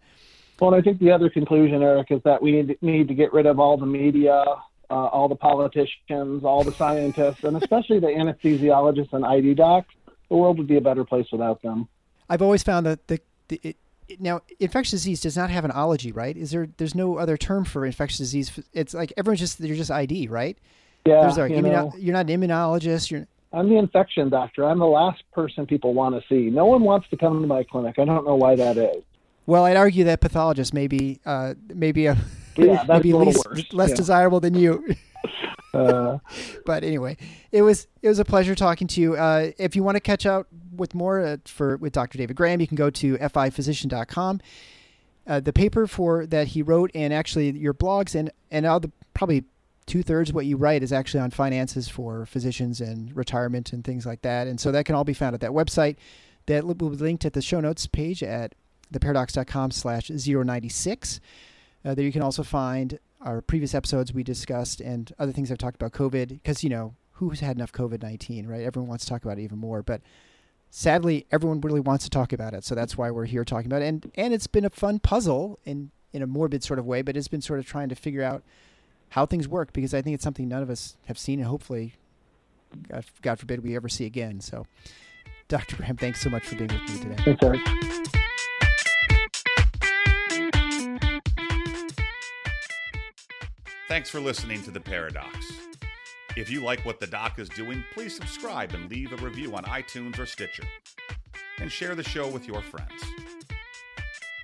[0.61, 3.33] well, I think the other conclusion, Eric, is that we need to, need to get
[3.33, 4.45] rid of all the media,
[4.91, 9.95] uh, all the politicians, all the scientists, and especially the anesthesiologists and ID docs.
[10.29, 11.89] The world would be a better place without them.
[12.29, 13.77] I've always found that the, the it,
[14.21, 16.37] now infectious disease does not have an ology, right?
[16.37, 16.69] Is there?
[16.77, 18.61] There's no other term for infectious disease.
[18.73, 20.59] It's like everyone's just you're just ID, right?
[21.07, 23.11] Yeah, like, you know, you're not an immunologist.
[23.11, 24.65] You're I'm the infection doctor.
[24.65, 26.51] I'm the last person people want to see.
[26.51, 27.99] No one wants to come to my clinic.
[27.99, 29.03] I don't know why that is.
[29.47, 32.17] Well, I'd argue that pathologist may be uh, maybe a
[32.57, 33.97] yeah, maybe least, less yeah.
[33.97, 34.95] desirable than you.
[35.75, 36.19] uh,
[36.65, 37.17] but anyway,
[37.51, 39.17] it was it was a pleasure talking to you.
[39.17, 40.47] Uh, if you want to catch up
[40.77, 42.19] with more uh, for with Dr.
[42.19, 44.41] David Graham, you can go to fiphysician.com.
[45.27, 48.93] Uh, the paper for that he wrote, and actually your blogs, and and all the
[49.15, 49.45] probably
[49.91, 53.83] two thirds of what you write is actually on finances for physicians and retirement and
[53.83, 54.47] things like that.
[54.47, 55.97] And so that can all be found at that website
[56.47, 58.55] that will be linked at the show notes page at
[58.95, 61.21] theparadox.com slash 096.
[61.85, 65.59] Uh, there you can also find our previous episodes we discussed and other things I've
[65.59, 68.63] talked about COVID because, you know, who's had enough COVID 19, right?
[68.63, 69.83] Everyone wants to talk about it even more.
[69.83, 70.03] But
[70.71, 72.63] sadly, everyone really wants to talk about it.
[72.63, 73.87] So that's why we're here talking about it.
[73.87, 77.17] And, and it's been a fun puzzle in, in a morbid sort of way, but
[77.17, 78.45] it's been sort of trying to figure out
[79.11, 81.95] how things work because I think it's something none of us have seen and hopefully,
[82.89, 84.41] God, God forbid, we ever see again.
[84.41, 84.67] So,
[85.49, 85.77] Dr.
[85.77, 87.23] Graham, thanks so much for being with me today.
[87.25, 87.61] Thanks, Eric.
[93.89, 95.53] Thanks for listening to The Paradox.
[96.37, 99.65] If you like what the doc is doing, please subscribe and leave a review on
[99.65, 100.63] iTunes or Stitcher.
[101.59, 103.03] And share the show with your friends.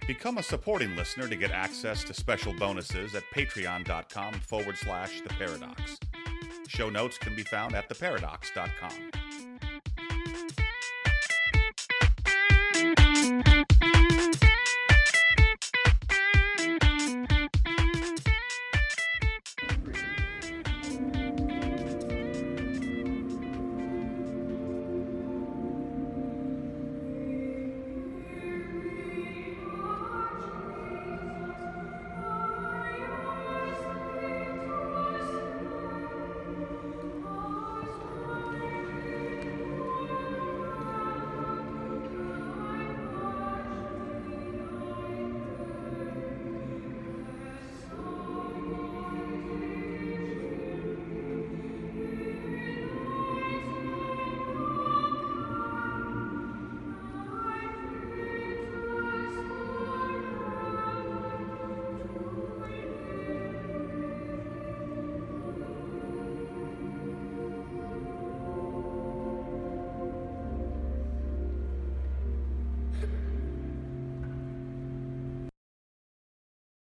[0.07, 5.30] Become a supporting listener to get access to special bonuses at patreon.com forward slash the
[5.30, 5.98] paradox.
[6.68, 9.25] Show notes can be found at theparadox.com.